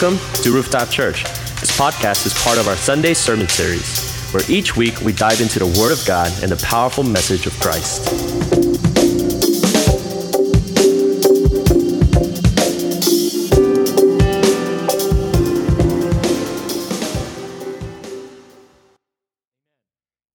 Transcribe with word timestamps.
Welcome 0.00 0.20
to 0.44 0.52
Rooftop 0.52 0.90
Church. 0.90 1.24
This 1.58 1.76
podcast 1.76 2.24
is 2.24 2.32
part 2.44 2.56
of 2.56 2.68
our 2.68 2.76
Sunday 2.76 3.14
sermon 3.14 3.48
series, 3.48 4.30
where 4.30 4.44
each 4.48 4.76
week 4.76 5.00
we 5.00 5.12
dive 5.12 5.40
into 5.40 5.58
the 5.58 5.66
Word 5.66 5.90
of 5.90 6.00
God 6.06 6.30
and 6.40 6.52
the 6.52 6.64
powerful 6.64 7.02
message 7.02 7.46
of 7.48 7.58
Christ. 7.58 8.08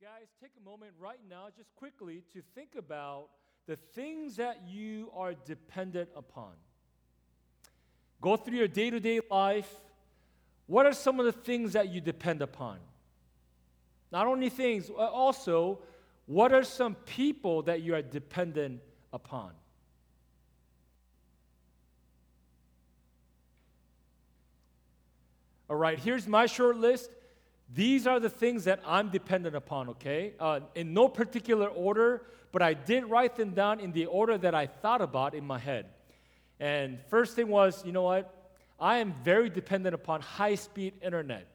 Guys, 0.01 0.27
take 0.41 0.51
a 0.57 0.69
moment 0.69 0.91
right 0.99 1.19
now, 1.29 1.45
just 1.55 1.73
quickly, 1.77 2.21
to 2.33 2.41
think 2.53 2.75
about 2.77 3.29
the 3.65 3.77
things 3.95 4.35
that 4.35 4.63
you 4.67 5.09
are 5.15 5.33
dependent 5.33 6.09
upon. 6.17 6.51
Go 8.23 8.37
through 8.37 8.55
your 8.55 8.69
day 8.69 8.89
to 8.89 9.01
day 9.01 9.19
life. 9.29 9.69
What 10.65 10.85
are 10.85 10.93
some 10.93 11.19
of 11.19 11.25
the 11.25 11.33
things 11.33 11.73
that 11.73 11.89
you 11.89 11.99
depend 11.99 12.41
upon? 12.41 12.77
Not 14.13 14.27
only 14.27 14.47
things, 14.47 14.89
uh, 14.89 14.93
also, 14.93 15.79
what 16.25 16.53
are 16.53 16.63
some 16.63 16.95
people 16.95 17.63
that 17.63 17.81
you 17.81 17.93
are 17.95 18.01
dependent 18.01 18.79
upon? 19.11 19.51
All 25.69 25.75
right, 25.75 25.99
here's 25.99 26.25
my 26.25 26.45
short 26.45 26.77
list. 26.77 27.09
These 27.73 28.07
are 28.07 28.21
the 28.21 28.29
things 28.29 28.63
that 28.63 28.79
I'm 28.85 29.09
dependent 29.09 29.53
upon, 29.53 29.89
okay? 29.89 30.31
Uh, 30.39 30.61
in 30.75 30.93
no 30.93 31.09
particular 31.09 31.67
order, 31.67 32.21
but 32.53 32.61
I 32.61 32.73
did 32.73 33.03
write 33.03 33.35
them 33.35 33.49
down 33.49 33.81
in 33.81 33.91
the 33.91 34.05
order 34.05 34.37
that 34.37 34.55
I 34.55 34.67
thought 34.67 35.01
about 35.01 35.33
in 35.33 35.45
my 35.45 35.59
head. 35.59 35.87
And 36.59 36.99
first 37.09 37.35
thing 37.35 37.47
was, 37.47 37.85
you 37.85 37.91
know 37.91 38.03
what? 38.03 38.33
I 38.79 38.97
am 38.97 39.13
very 39.23 39.49
dependent 39.49 39.95
upon 39.95 40.21
high 40.21 40.55
speed 40.55 40.93
internet. 41.01 41.47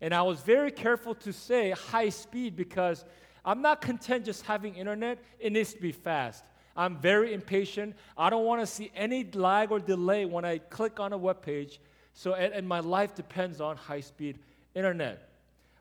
And 0.00 0.14
I 0.14 0.22
was 0.22 0.40
very 0.40 0.70
careful 0.70 1.14
to 1.16 1.32
say 1.32 1.70
high 1.72 2.08
speed 2.08 2.56
because 2.56 3.04
I'm 3.44 3.62
not 3.62 3.80
content 3.80 4.24
just 4.24 4.44
having 4.46 4.74
internet, 4.74 5.18
it 5.38 5.52
needs 5.52 5.74
to 5.74 5.80
be 5.80 5.92
fast. 5.92 6.44
I'm 6.76 6.96
very 6.96 7.34
impatient. 7.34 7.96
I 8.16 8.30
don't 8.30 8.44
want 8.44 8.60
to 8.62 8.66
see 8.66 8.90
any 8.94 9.24
lag 9.32 9.70
or 9.70 9.80
delay 9.80 10.24
when 10.24 10.44
I 10.44 10.58
click 10.58 11.00
on 11.00 11.12
a 11.12 11.18
web 11.18 11.42
page. 11.42 11.80
So, 12.14 12.34
and, 12.34 12.54
and 12.54 12.68
my 12.68 12.80
life 12.80 13.14
depends 13.14 13.60
on 13.60 13.76
high 13.76 14.00
speed 14.00 14.38
internet. 14.74 15.28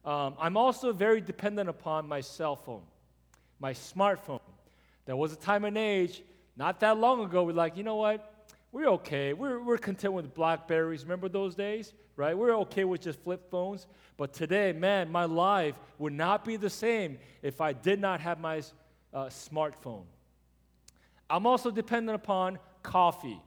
Um, 0.05 0.35
I'm 0.39 0.57
also 0.57 0.91
very 0.91 1.21
dependent 1.21 1.69
upon 1.69 2.07
my 2.07 2.21
cell 2.21 2.55
phone, 2.55 2.83
my 3.59 3.73
smartphone. 3.73 4.41
There 5.05 5.15
was 5.15 5.33
a 5.33 5.35
time 5.35 5.65
and 5.65 5.77
age, 5.77 6.21
not 6.55 6.79
that 6.81 6.97
long 6.97 7.23
ago, 7.23 7.43
we're 7.43 7.53
like, 7.53 7.77
you 7.77 7.83
know 7.83 7.95
what? 7.95 8.28
We're 8.71 8.89
okay. 8.89 9.33
We're, 9.33 9.63
we're 9.63 9.77
content 9.77 10.13
with 10.13 10.33
Blackberries. 10.33 11.03
Remember 11.03 11.27
those 11.27 11.55
days? 11.55 11.93
Right? 12.15 12.37
We're 12.37 12.55
okay 12.59 12.83
with 12.83 13.01
just 13.01 13.19
flip 13.21 13.49
phones. 13.49 13.87
But 14.17 14.33
today, 14.33 14.73
man, 14.73 15.11
my 15.11 15.25
life 15.25 15.75
would 15.97 16.13
not 16.13 16.45
be 16.45 16.57
the 16.57 16.69
same 16.69 17.17
if 17.41 17.61
I 17.61 17.73
did 17.73 17.99
not 17.99 18.19
have 18.19 18.39
my 18.39 18.61
uh, 19.13 19.25
smartphone. 19.25 20.03
I'm 21.29 21.47
also 21.47 21.71
dependent 21.71 22.15
upon 22.15 22.59
coffee. 22.83 23.41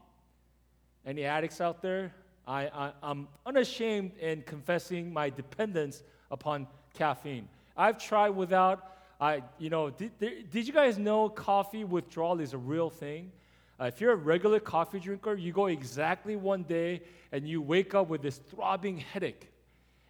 Any 1.04 1.24
addicts 1.24 1.60
out 1.60 1.82
there? 1.82 2.14
I, 2.46 2.62
I, 2.66 2.92
I'm 3.02 3.28
unashamed 3.46 4.18
in 4.18 4.42
confessing 4.42 5.12
my 5.12 5.30
dependence 5.30 6.02
upon 6.30 6.66
caffeine. 6.94 7.48
I've 7.76 7.98
tried 7.98 8.30
without, 8.30 8.96
I, 9.20 9.42
you 9.58 9.70
know, 9.70 9.90
did, 9.90 10.18
did 10.18 10.66
you 10.66 10.72
guys 10.72 10.98
know 10.98 11.28
coffee 11.28 11.84
withdrawal 11.84 12.40
is 12.40 12.54
a 12.54 12.58
real 12.58 12.90
thing? 12.90 13.30
Uh, 13.80 13.84
if 13.84 14.00
you're 14.00 14.12
a 14.12 14.16
regular 14.16 14.60
coffee 14.60 15.00
drinker, 15.00 15.34
you 15.34 15.52
go 15.52 15.66
exactly 15.66 16.36
one 16.36 16.62
day 16.62 17.02
and 17.32 17.48
you 17.48 17.60
wake 17.60 17.94
up 17.94 18.08
with 18.08 18.22
this 18.22 18.38
throbbing 18.38 18.98
headache. 18.98 19.50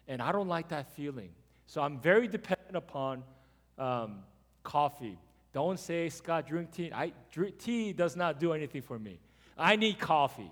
And 0.07 0.21
I 0.21 0.31
don't 0.31 0.47
like 0.47 0.69
that 0.69 0.93
feeling. 0.95 1.29
So 1.65 1.81
I'm 1.81 1.99
very 1.99 2.27
dependent 2.27 2.75
upon 2.75 3.23
um, 3.77 4.19
coffee. 4.63 5.17
Don't 5.53 5.79
say, 5.79 6.09
Scott, 6.09 6.47
drink 6.47 6.71
tea. 6.71 6.91
I, 6.93 7.13
drink, 7.31 7.57
tea 7.59 7.93
does 7.93 8.15
not 8.15 8.39
do 8.39 8.53
anything 8.53 8.81
for 8.81 8.99
me. 8.99 9.19
I 9.57 9.75
need 9.75 9.99
coffee. 9.99 10.51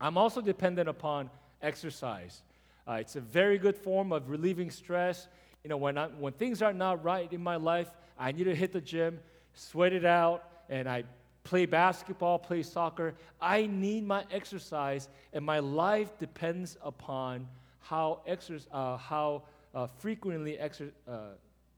I'm 0.00 0.18
also 0.18 0.40
dependent 0.40 0.88
upon 0.88 1.30
exercise. 1.62 2.42
Uh, 2.86 2.94
it's 2.94 3.16
a 3.16 3.20
very 3.20 3.58
good 3.58 3.76
form 3.76 4.12
of 4.12 4.28
relieving 4.28 4.70
stress. 4.70 5.28
You 5.64 5.70
know, 5.70 5.78
when, 5.78 5.96
I, 5.96 6.08
when 6.08 6.34
things 6.34 6.60
are 6.62 6.74
not 6.74 7.02
right 7.02 7.32
in 7.32 7.42
my 7.42 7.56
life, 7.56 7.88
I 8.18 8.32
need 8.32 8.44
to 8.44 8.54
hit 8.54 8.72
the 8.72 8.80
gym, 8.80 9.18
sweat 9.54 9.92
it 9.92 10.04
out, 10.04 10.44
and 10.68 10.88
I 10.88 11.04
play 11.44 11.66
basketball, 11.66 12.38
play 12.38 12.62
soccer. 12.62 13.14
I 13.40 13.66
need 13.66 14.06
my 14.06 14.24
exercise, 14.32 15.08
and 15.32 15.44
my 15.44 15.58
life 15.60 16.18
depends 16.18 16.76
upon 16.82 17.46
how, 17.80 18.20
exer- 18.26 18.66
uh, 18.72 18.96
how 18.96 19.42
uh, 19.74 19.86
frequently, 19.98 20.58
exer- 20.60 20.92
uh, 21.06 21.34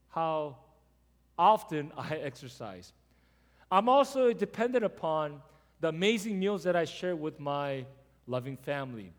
how 0.08 0.56
often 1.36 1.92
I 1.98 2.16
exercise. 2.16 2.92
I'm 3.70 3.88
also 3.88 4.32
dependent 4.32 4.84
upon 4.84 5.42
the 5.80 5.88
amazing 5.88 6.38
meals 6.38 6.62
that 6.64 6.76
I 6.76 6.84
share 6.84 7.16
with 7.16 7.40
my 7.40 7.84
loving 8.26 8.56
family. 8.56 9.12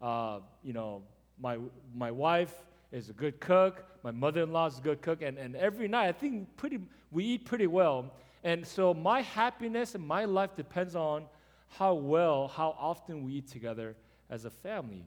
Uh, 0.00 0.40
you 0.64 0.72
know, 0.72 1.02
my, 1.38 1.58
my 1.94 2.10
wife 2.10 2.54
is 2.90 3.10
a 3.10 3.12
good 3.12 3.38
cook, 3.38 3.84
my 4.02 4.10
mother 4.10 4.42
in 4.42 4.52
law 4.52 4.66
is 4.66 4.78
a 4.78 4.80
good 4.80 5.02
cook, 5.02 5.22
and, 5.22 5.38
and 5.38 5.54
every 5.54 5.86
night 5.86 6.08
I 6.08 6.12
think 6.12 6.56
pretty, 6.56 6.80
we 7.10 7.24
eat 7.24 7.44
pretty 7.44 7.66
well. 7.66 8.12
And 8.42 8.66
so 8.66 8.94
my 8.94 9.20
happiness 9.20 9.94
and 9.94 10.06
my 10.06 10.24
life 10.24 10.56
depends 10.56 10.96
on 10.96 11.24
how 11.68 11.94
well, 11.94 12.48
how 12.48 12.74
often 12.78 13.24
we 13.24 13.34
eat 13.34 13.48
together 13.48 13.94
as 14.28 14.44
a 14.44 14.50
family. 14.50 15.04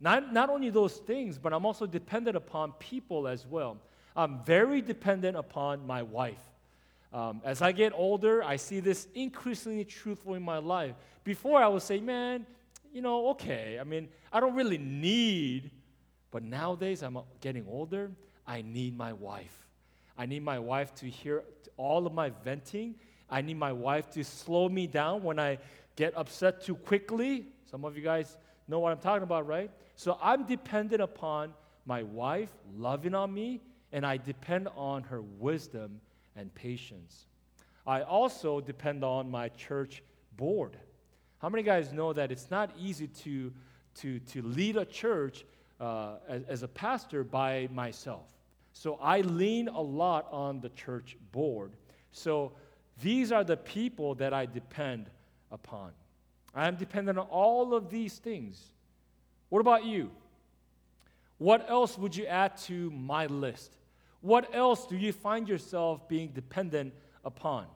Not, 0.00 0.32
not 0.32 0.50
only 0.50 0.70
those 0.70 0.96
things, 0.98 1.38
but 1.38 1.52
I'm 1.52 1.64
also 1.66 1.86
dependent 1.86 2.36
upon 2.36 2.72
people 2.72 3.26
as 3.26 3.46
well. 3.46 3.78
I'm 4.16 4.44
very 4.44 4.80
dependent 4.80 5.36
upon 5.36 5.86
my 5.86 6.02
wife. 6.02 6.42
Um, 7.12 7.40
as 7.44 7.62
I 7.62 7.72
get 7.72 7.92
older, 7.94 8.42
I 8.42 8.56
see 8.56 8.80
this 8.80 9.06
increasingly 9.14 9.84
truthful 9.84 10.34
in 10.34 10.42
my 10.42 10.58
life. 10.58 10.94
Before, 11.22 11.62
I 11.62 11.68
would 11.68 11.82
say, 11.82 12.00
man, 12.00 12.46
you 12.92 13.02
know, 13.02 13.28
okay. 13.28 13.78
I 13.80 13.84
mean, 13.84 14.08
I 14.32 14.40
don't 14.40 14.54
really 14.54 14.78
need, 14.78 15.70
but 16.30 16.42
nowadays 16.42 17.02
I'm 17.02 17.18
getting 17.40 17.66
older, 17.68 18.10
I 18.46 18.62
need 18.62 18.96
my 18.96 19.12
wife. 19.12 19.63
I 20.16 20.26
need 20.26 20.42
my 20.42 20.58
wife 20.58 20.94
to 20.96 21.06
hear 21.06 21.44
all 21.76 22.06
of 22.06 22.12
my 22.12 22.30
venting. 22.44 22.94
I 23.28 23.40
need 23.40 23.56
my 23.58 23.72
wife 23.72 24.10
to 24.12 24.24
slow 24.24 24.68
me 24.68 24.86
down 24.86 25.22
when 25.22 25.38
I 25.38 25.58
get 25.96 26.16
upset 26.16 26.62
too 26.62 26.76
quickly. 26.76 27.46
Some 27.70 27.84
of 27.84 27.96
you 27.96 28.02
guys 28.02 28.36
know 28.68 28.78
what 28.78 28.92
I'm 28.92 28.98
talking 28.98 29.24
about, 29.24 29.46
right? 29.46 29.70
So 29.96 30.18
I'm 30.22 30.44
dependent 30.44 31.02
upon 31.02 31.52
my 31.86 32.02
wife 32.02 32.50
loving 32.76 33.14
on 33.14 33.32
me, 33.32 33.60
and 33.92 34.06
I 34.06 34.16
depend 34.16 34.68
on 34.76 35.02
her 35.04 35.22
wisdom 35.22 36.00
and 36.36 36.54
patience. 36.54 37.26
I 37.86 38.02
also 38.02 38.60
depend 38.60 39.04
on 39.04 39.30
my 39.30 39.48
church 39.50 40.02
board. 40.36 40.76
How 41.38 41.48
many 41.48 41.62
guys 41.62 41.92
know 41.92 42.12
that 42.12 42.32
it's 42.32 42.50
not 42.50 42.70
easy 42.78 43.08
to, 43.08 43.52
to, 43.96 44.18
to 44.20 44.42
lead 44.42 44.76
a 44.76 44.84
church 44.84 45.44
uh, 45.80 46.14
as, 46.26 46.42
as 46.44 46.62
a 46.62 46.68
pastor 46.68 47.22
by 47.22 47.68
myself? 47.72 48.33
So 48.74 48.98
I 49.00 49.22
lean 49.22 49.68
a 49.68 49.80
lot 49.80 50.26
on 50.30 50.60
the 50.60 50.68
church 50.68 51.16
board. 51.32 51.72
So 52.10 52.52
these 53.00 53.32
are 53.32 53.44
the 53.44 53.56
people 53.56 54.14
that 54.16 54.34
I 54.34 54.46
depend 54.46 55.08
upon. 55.50 55.92
I 56.54 56.68
am 56.68 56.76
dependent 56.76 57.18
on 57.18 57.26
all 57.28 57.72
of 57.74 57.88
these 57.88 58.18
things. 58.18 58.70
What 59.48 59.60
about 59.60 59.84
you? 59.84 60.10
What 61.38 61.68
else 61.70 61.96
would 61.96 62.14
you 62.16 62.26
add 62.26 62.56
to 62.58 62.90
my 62.90 63.26
list? 63.26 63.76
What 64.20 64.54
else 64.54 64.86
do 64.86 64.96
you 64.96 65.12
find 65.12 65.48
yourself 65.48 66.08
being 66.08 66.28
dependent 66.28 66.94
upon? 67.24 67.66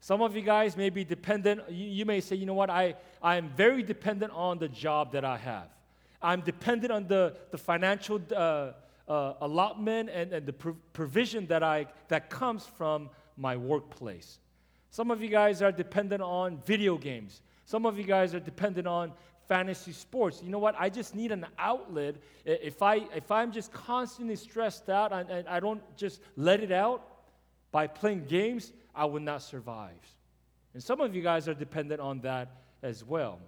Some 0.00 0.22
of 0.22 0.34
you 0.36 0.42
guys 0.42 0.76
may 0.76 0.90
be 0.90 1.04
dependent. 1.04 1.62
You, 1.70 1.86
you 1.86 2.04
may 2.06 2.20
say, 2.20 2.36
you 2.36 2.46
know 2.46 2.54
what, 2.54 2.70
I, 2.70 2.94
I 3.22 3.36
am 3.36 3.50
very 3.50 3.82
dependent 3.82 4.32
on 4.32 4.58
the 4.58 4.68
job 4.68 5.12
that 5.12 5.24
I 5.24 5.36
have. 5.36 5.68
I'm 6.22 6.40
dependent 6.40 6.92
on 6.92 7.06
the, 7.08 7.36
the 7.50 7.58
financial 7.58 8.20
uh, 8.34 8.72
uh, 9.08 9.34
allotment 9.40 10.10
and, 10.10 10.32
and 10.32 10.46
the 10.46 10.52
provision 10.52 11.46
that, 11.46 11.62
I, 11.62 11.86
that 12.08 12.30
comes 12.30 12.64
from 12.64 13.10
my 13.36 13.56
workplace. 13.56 14.38
Some 14.90 15.10
of 15.10 15.22
you 15.22 15.28
guys 15.28 15.62
are 15.62 15.72
dependent 15.72 16.22
on 16.22 16.58
video 16.64 16.96
games. 16.96 17.42
Some 17.64 17.86
of 17.86 17.98
you 17.98 18.04
guys 18.04 18.34
are 18.34 18.40
dependent 18.40 18.86
on 18.86 19.12
fantasy 19.48 19.92
sports. 19.92 20.42
You 20.42 20.50
know 20.50 20.58
what? 20.58 20.74
I 20.78 20.88
just 20.90 21.14
need 21.14 21.32
an 21.32 21.46
outlet. 21.58 22.16
If, 22.44 22.82
I, 22.82 23.06
if 23.14 23.30
I'm 23.30 23.50
just 23.52 23.72
constantly 23.72 24.36
stressed 24.36 24.88
out 24.88 25.12
and, 25.12 25.28
and 25.30 25.48
I 25.48 25.60
don't 25.60 25.82
just 25.96 26.20
let 26.36 26.60
it 26.60 26.72
out 26.72 27.02
by 27.72 27.86
playing 27.86 28.26
games, 28.26 28.72
I 28.94 29.04
would 29.04 29.22
not 29.22 29.42
survive. 29.42 30.00
And 30.74 30.82
some 30.82 31.00
of 31.00 31.14
you 31.14 31.22
guys 31.22 31.48
are 31.48 31.54
dependent 31.54 32.00
on 32.00 32.20
that 32.20 32.48
as 32.82 33.04
well. 33.04 33.40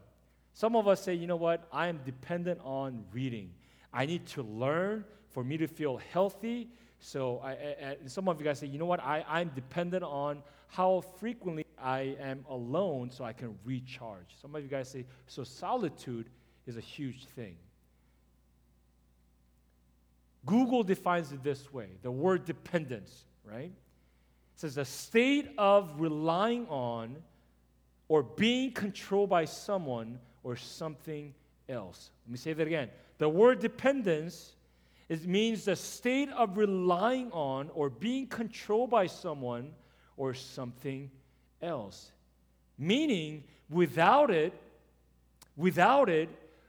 Some 0.54 0.74
of 0.74 0.88
us 0.88 1.02
say, 1.02 1.14
you 1.14 1.26
know 1.26 1.36
what? 1.36 1.66
I 1.72 1.88
am 1.88 2.00
dependent 2.04 2.60
on 2.64 3.04
reading. 3.12 3.50
I 3.92 4.06
need 4.06 4.26
to 4.28 4.42
learn 4.42 5.04
for 5.32 5.44
me 5.44 5.56
to 5.58 5.66
feel 5.66 5.98
healthy. 6.12 6.68
So 6.98 7.40
I, 7.42 7.50
I, 7.50 7.96
some 8.06 8.28
of 8.28 8.38
you 8.38 8.44
guys 8.44 8.58
say, 8.58 8.66
you 8.66 8.78
know 8.78 8.86
what? 8.86 9.00
I, 9.00 9.24
I'm 9.28 9.50
dependent 9.54 10.04
on 10.04 10.42
how 10.68 11.02
frequently 11.18 11.64
I 11.82 12.16
am 12.20 12.44
alone 12.48 13.10
so 13.10 13.24
I 13.24 13.32
can 13.32 13.58
recharge. 13.64 14.26
Some 14.40 14.54
of 14.54 14.62
you 14.62 14.68
guys 14.68 14.88
say, 14.88 15.06
so 15.26 15.44
solitude 15.44 16.26
is 16.66 16.76
a 16.76 16.80
huge 16.80 17.24
thing. 17.36 17.56
Google 20.46 20.82
defines 20.82 21.32
it 21.32 21.42
this 21.42 21.72
way 21.72 21.88
the 22.02 22.10
word 22.10 22.44
dependence, 22.44 23.24
right? 23.44 23.72
It 23.72 24.60
says 24.60 24.78
a 24.78 24.84
state 24.84 25.50
of 25.58 26.00
relying 26.00 26.66
on 26.68 27.16
or 28.08 28.22
being 28.22 28.72
controlled 28.72 29.30
by 29.30 29.44
someone 29.44 30.18
or 30.42 30.56
something 30.56 31.34
else. 31.68 32.10
Let 32.26 32.32
me 32.32 32.38
say 32.38 32.52
that 32.52 32.66
again. 32.66 32.90
The 33.18 33.28
word 33.28 33.60
dependence 33.60 34.54
it 35.10 35.26
means 35.26 35.64
the 35.64 35.74
state 35.74 36.28
of 36.30 36.56
relying 36.56 37.32
on 37.32 37.68
or 37.74 37.90
being 37.90 38.28
controlled 38.28 38.90
by 38.90 39.08
someone 39.08 39.72
or 40.16 40.34
something 40.34 41.10
else. 41.60 42.12
Meaning, 42.78 43.42
without 43.68 44.30
it, 44.30 44.52
without 45.56 46.08
it, 46.08 46.28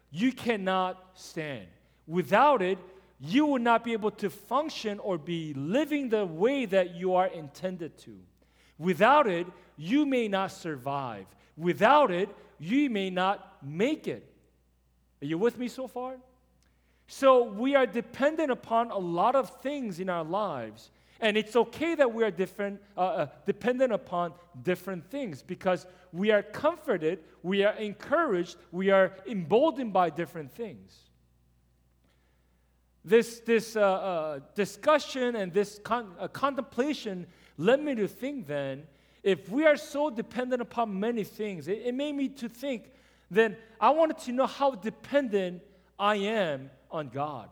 you 0.10 0.32
cannot 0.32 0.98
stand. 1.14 1.68
Without 2.08 2.64
it, 2.64 2.80
you 3.20 3.46
will 3.46 3.60
not 3.60 3.84
be 3.84 3.94
able 3.94 4.10
to 4.10 4.32
function 4.32 4.98
or 4.98 5.20
be 5.20 5.54
living 5.54 6.10
the 6.10 6.26
way 6.26 6.66
that 6.66 6.96
you 6.96 7.14
are 7.14 7.28
intended 7.28 7.96
to. 8.00 8.18
Without 8.80 9.28
it, 9.28 9.46
you 9.78 10.04
may 10.04 10.28
not 10.28 10.52
survive. 10.52 11.28
Without 11.56 12.10
it, 12.10 12.28
you 12.58 12.90
may 12.90 13.12
not 13.12 13.58
make 13.62 14.08
it. 14.08 14.28
Are 15.22 15.28
you 15.28 15.38
with 15.38 15.60
me 15.60 15.68
so 15.68 15.88
far? 15.88 16.16
So 17.14 17.44
we 17.44 17.76
are 17.76 17.86
dependent 17.86 18.52
upon 18.52 18.90
a 18.90 18.98
lot 18.98 19.36
of 19.36 19.50
things 19.62 20.00
in 20.00 20.10
our 20.10 20.24
lives. 20.24 20.92
And 21.20 21.36
it's 21.36 21.58
okay 21.58 21.94
that 21.96 22.14
we 22.14 22.24
are 22.24 22.32
different, 22.32 22.82
uh, 22.96 23.02
uh, 23.02 23.28
dependent 23.46 23.92
upon 23.92 24.32
different 24.64 25.12
things 25.12 25.44
because 25.44 25.86
we 26.14 26.32
are 26.32 26.42
comforted, 26.42 27.20
we 27.44 27.66
are 27.66 27.74
encouraged, 27.74 28.56
we 28.72 28.92
are 28.92 29.12
emboldened 29.28 29.92
by 29.92 30.10
different 30.10 30.54
things. 30.54 30.98
This, 33.04 33.42
this 33.42 33.76
uh, 33.76 33.82
uh 33.82 34.40
discussion 34.56 35.36
and 35.36 35.52
this 35.52 35.82
con- 35.84 36.16
uh, 36.18 36.30
contemplation 36.30 37.28
led 37.58 37.84
me 37.84 37.94
to 37.96 38.08
think 38.08 38.48
then 38.48 38.84
if 39.22 39.50
we 39.50 39.66
are 39.66 39.76
so 39.76 40.10
dependent 40.10 40.62
upon 40.62 40.98
many 40.98 41.26
things, 41.26 41.68
it, 41.68 41.82
it 41.84 41.94
made 41.94 42.16
me 42.16 42.30
to 42.30 42.48
think 42.48 42.94
then 43.30 43.58
I 43.82 43.90
wanted 43.90 44.18
to 44.20 44.32
know 44.32 44.48
how 44.48 44.76
dependent 44.76 45.62
I 46.00 46.16
am 46.16 46.70
on 46.92 47.10
God. 47.10 47.50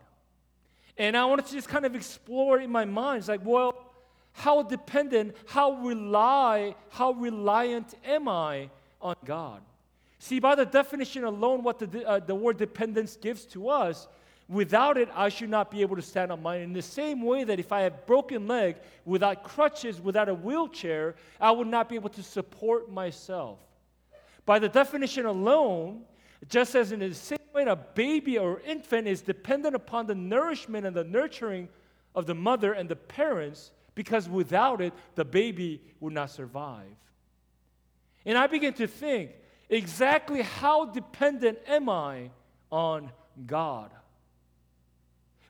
And 0.96 1.16
I 1.16 1.24
wanted 1.24 1.46
to 1.46 1.52
just 1.52 1.68
kind 1.68 1.86
of 1.86 1.94
explore 1.94 2.60
in 2.60 2.70
my 2.70 2.84
mind, 2.84 3.20
it's 3.20 3.28
like, 3.28 3.44
well, 3.44 3.90
how 4.32 4.62
dependent, 4.62 5.34
how 5.46 5.72
rely, 5.72 6.74
how 6.90 7.12
reliant 7.12 7.94
am 8.04 8.28
I 8.28 8.70
on 9.00 9.16
God? 9.24 9.60
See, 10.18 10.38
by 10.38 10.54
the 10.54 10.66
definition 10.66 11.24
alone, 11.24 11.62
what 11.62 11.78
the, 11.78 12.06
uh, 12.06 12.20
the 12.20 12.34
word 12.34 12.58
dependence 12.58 13.16
gives 13.16 13.46
to 13.46 13.70
us, 13.70 14.06
without 14.48 14.98
it, 14.98 15.08
I 15.14 15.30
should 15.30 15.48
not 15.48 15.70
be 15.70 15.80
able 15.80 15.96
to 15.96 16.02
stand 16.02 16.30
on 16.30 16.44
own. 16.44 16.56
In 16.60 16.72
the 16.74 16.82
same 16.82 17.22
way 17.22 17.44
that 17.44 17.58
if 17.58 17.72
I 17.72 17.80
have 17.82 18.06
broken 18.06 18.46
leg, 18.46 18.76
without 19.06 19.42
crutches, 19.42 20.00
without 20.00 20.28
a 20.28 20.34
wheelchair, 20.34 21.14
I 21.40 21.50
would 21.50 21.68
not 21.68 21.88
be 21.88 21.94
able 21.94 22.10
to 22.10 22.22
support 22.22 22.92
myself. 22.92 23.58
By 24.44 24.58
the 24.58 24.68
definition 24.68 25.24
alone, 25.26 26.02
just 26.48 26.74
as 26.74 26.92
in 26.92 27.00
the 27.00 27.14
same 27.14 27.38
way 27.54 27.64
a 27.64 27.76
baby 27.76 28.38
or 28.38 28.60
infant 28.60 29.06
is 29.06 29.22
dependent 29.22 29.74
upon 29.74 30.06
the 30.06 30.14
nourishment 30.14 30.86
and 30.86 30.94
the 30.94 31.04
nurturing 31.04 31.68
of 32.14 32.26
the 32.26 32.34
mother 32.34 32.72
and 32.72 32.88
the 32.88 32.96
parents, 32.96 33.70
because 33.94 34.28
without 34.28 34.80
it, 34.80 34.92
the 35.14 35.24
baby 35.24 35.80
would 36.00 36.12
not 36.12 36.30
survive. 36.30 36.96
And 38.24 38.36
I 38.36 38.46
begin 38.46 38.74
to 38.74 38.86
think 38.86 39.30
exactly 39.68 40.42
how 40.42 40.86
dependent 40.86 41.58
am 41.66 41.88
I 41.88 42.30
on 42.70 43.10
God? 43.46 43.90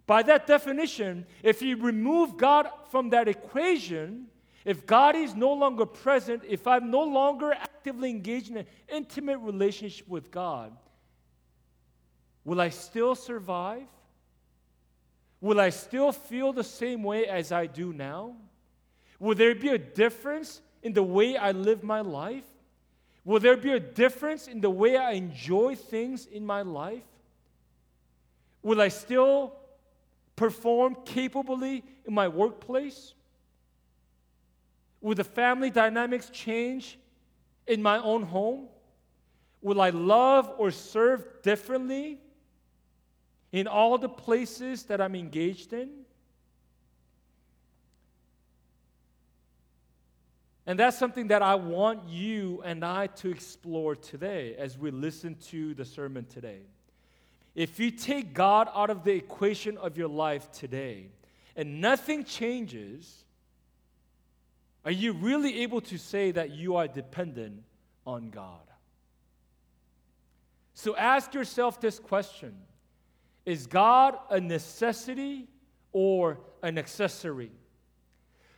By 0.07 0.23
that 0.25 0.47
definition, 0.47 1.27
if 1.43 1.63
you 1.63 1.77
remove 1.77 2.37
God 2.37 2.69
from 2.91 3.11
that 3.11 3.29
equation, 3.29 4.27
if 4.65 4.85
God 4.85 5.17
is 5.17 5.35
no 5.35 5.53
longer 5.53 5.87
present, 5.87 6.43
if 6.49 6.67
I'm 6.67 6.91
no 6.91 7.03
longer 7.03 7.53
actively 7.53 8.11
engaged 8.11 8.51
in 8.51 8.59
an 8.59 8.67
intimate 8.89 9.39
relationship 9.39 10.09
with 10.09 10.31
God, 10.31 10.77
will 12.51 12.61
I 12.61 12.71
still 12.71 13.15
survive? 13.15 13.87
Will 15.41 15.61
I 15.61 15.71
still 15.71 16.11
feel 16.11 16.53
the 16.53 16.65
same 16.65 17.05
way 17.05 17.29
as 17.29 17.53
I 17.53 17.67
do 17.67 17.93
now? 17.93 18.35
Will 19.21 19.37
there 19.37 19.55
be 19.55 19.69
a 19.69 19.79
difference 19.79 20.61
in 20.83 20.93
the 20.93 21.03
way 21.05 21.37
I 21.37 21.53
live 21.53 21.85
my 21.85 22.01
life? 22.01 22.43
Will 23.25 23.39
there 23.39 23.57
be 23.57 23.71
a 23.71 23.79
difference 23.79 24.49
in 24.49 24.61
the 24.61 24.69
way 24.69 24.97
I 24.97 25.13
enjoy 25.13 25.77
things 25.77 26.27
in 26.27 26.45
my 26.45 26.63
life? 26.63 27.05
Will 28.65 28.81
I 28.81 28.89
still 28.89 29.53
perform 30.35 30.97
capably 31.05 31.85
in 32.05 32.15
my 32.15 32.27
workplace? 32.27 33.15
Will 35.01 35.15
the 35.15 35.23
family 35.23 35.71
dynamics 35.71 36.29
change 36.31 36.99
in 37.69 37.81
my 37.81 37.99
own 37.99 38.25
home? 38.25 38.67
Will 39.63 39.81
I 39.81 39.91
love 39.91 40.53
or 40.59 40.73
serve 40.73 41.25
differently 41.45 42.19
in 43.53 43.67
all 43.67 43.99
the 43.99 44.09
places 44.09 44.85
that 44.85 45.01
I'm 45.01 45.15
engaged 45.15 45.73
in? 45.73 45.91
And 50.67 50.79
that's 50.79 50.97
something 50.97 51.29
that 51.29 51.43
I 51.43 51.57
want 51.57 52.09
you 52.09 52.63
and 52.65 52.85
I 52.85 53.09
to 53.09 53.31
explore 53.31 53.97
today 53.97 54.55
as 54.57 54.79
we 54.79 54.93
listen 54.93 55.35
to 55.49 55.75
the 55.75 55.85
sermon 55.85 56.27
today. 56.27 56.61
If 57.55 57.81
you 57.81 57.91
take 57.91 58.35
God 58.35 58.69
out 58.73 58.91
of 58.91 59.03
the 59.03 59.13
equation 59.13 59.77
of 59.79 59.99
your 59.99 60.09
life 60.09 60.53
today 60.53 61.09
and 61.57 61.81
nothing 61.81 62.25
changes, 62.25 63.25
are 64.85 64.93
you 64.93 65.13
really 65.13 65.63
able 65.63 65.81
to 65.83 65.99
say 65.99 66.31
that 66.31 66.51
you 66.51 66.77
are 66.77 66.87
dependent 66.87 67.65
on 68.07 68.31
God? 68.31 68.61
So 70.75 70.97
ask 70.97 71.35
yourself 71.35 71.81
this 71.81 71.99
question 71.99 72.55
Is 73.45 73.67
God 73.67 74.17
a 74.29 74.41
necessity 74.41 75.49
or 75.93 76.39
an 76.63 76.79
accessory? 76.79 77.53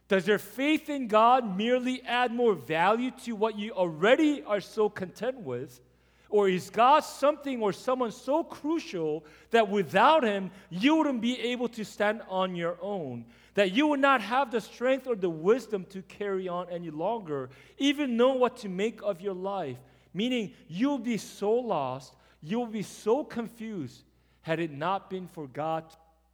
Does 0.09 0.27
your 0.27 0.39
faith 0.39 0.91
in 0.91 1.09
God 1.09 1.57
merely 1.57 2.03
add 2.03 2.33
more 2.33 2.55
value 2.55 3.11
to 3.25 3.33
what 3.33 3.59
you 3.59 3.73
already 3.73 4.43
are 4.43 4.61
so 4.61 4.89
content 4.91 5.39
with? 5.41 5.81
Or 6.29 6.49
is 6.49 6.71
God 6.71 7.01
something 7.01 7.63
or 7.63 7.73
someone 7.73 8.11
so 8.11 8.43
crucial 8.43 9.25
that 9.51 9.69
without 9.69 10.25
Him, 10.25 10.51
you 10.71 10.97
wouldn't 10.97 11.21
be 11.21 11.39
able 11.41 11.69
to 11.69 11.85
stand 11.85 12.23
on 12.29 12.57
your 12.57 12.79
own? 12.81 13.27
That 13.55 13.73
you 13.73 13.87
would 13.89 14.01
not 14.01 14.23
have 14.23 14.51
the 14.51 14.61
strength 14.61 15.07
or 15.07 15.15
the 15.15 15.29
wisdom 15.31 15.85
to 15.91 16.01
carry 16.03 16.49
on 16.49 16.71
any 16.71 16.91
longer, 16.91 17.51
even 17.77 18.17
know 18.17 18.33
what 18.33 18.57
to 18.59 18.71
make 18.71 19.01
of 19.03 19.21
your 19.21 19.35
life? 19.35 19.77
Meaning, 20.15 20.55
you'll 20.69 20.99
be 20.99 21.19
so 21.19 21.53
lost, 21.53 22.15
you'll 22.43 22.67
be 22.67 22.83
so 22.83 23.25
confused, 23.25 24.03
had 24.43 24.61
it 24.61 24.71
not 24.71 25.09
been 25.09 25.27
for 25.27 25.47
God 25.47 25.85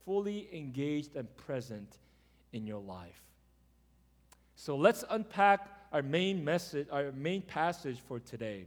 fully 0.05 0.49
engaged 0.53 1.15
and 1.17 1.35
present 1.37 1.99
in 2.53 2.67
your 2.67 2.81
life. 2.81 3.23
So 4.57 4.77
let's 4.77 5.05
unpack 5.11 5.69
our 5.93 6.03
main 6.03 6.45
message, 6.45 6.89
our 6.91 7.13
main 7.13 7.43
passage 7.43 7.99
for 8.01 8.19
today. 8.19 8.65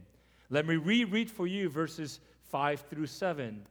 Let 0.50 0.66
me 0.66 0.76
reread 0.76 1.30
for 1.30 1.46
you 1.46 1.68
verses 1.68 2.20
5 2.50 2.84
through 2.88 3.06
7. 3.06 3.46
It 3.46 3.62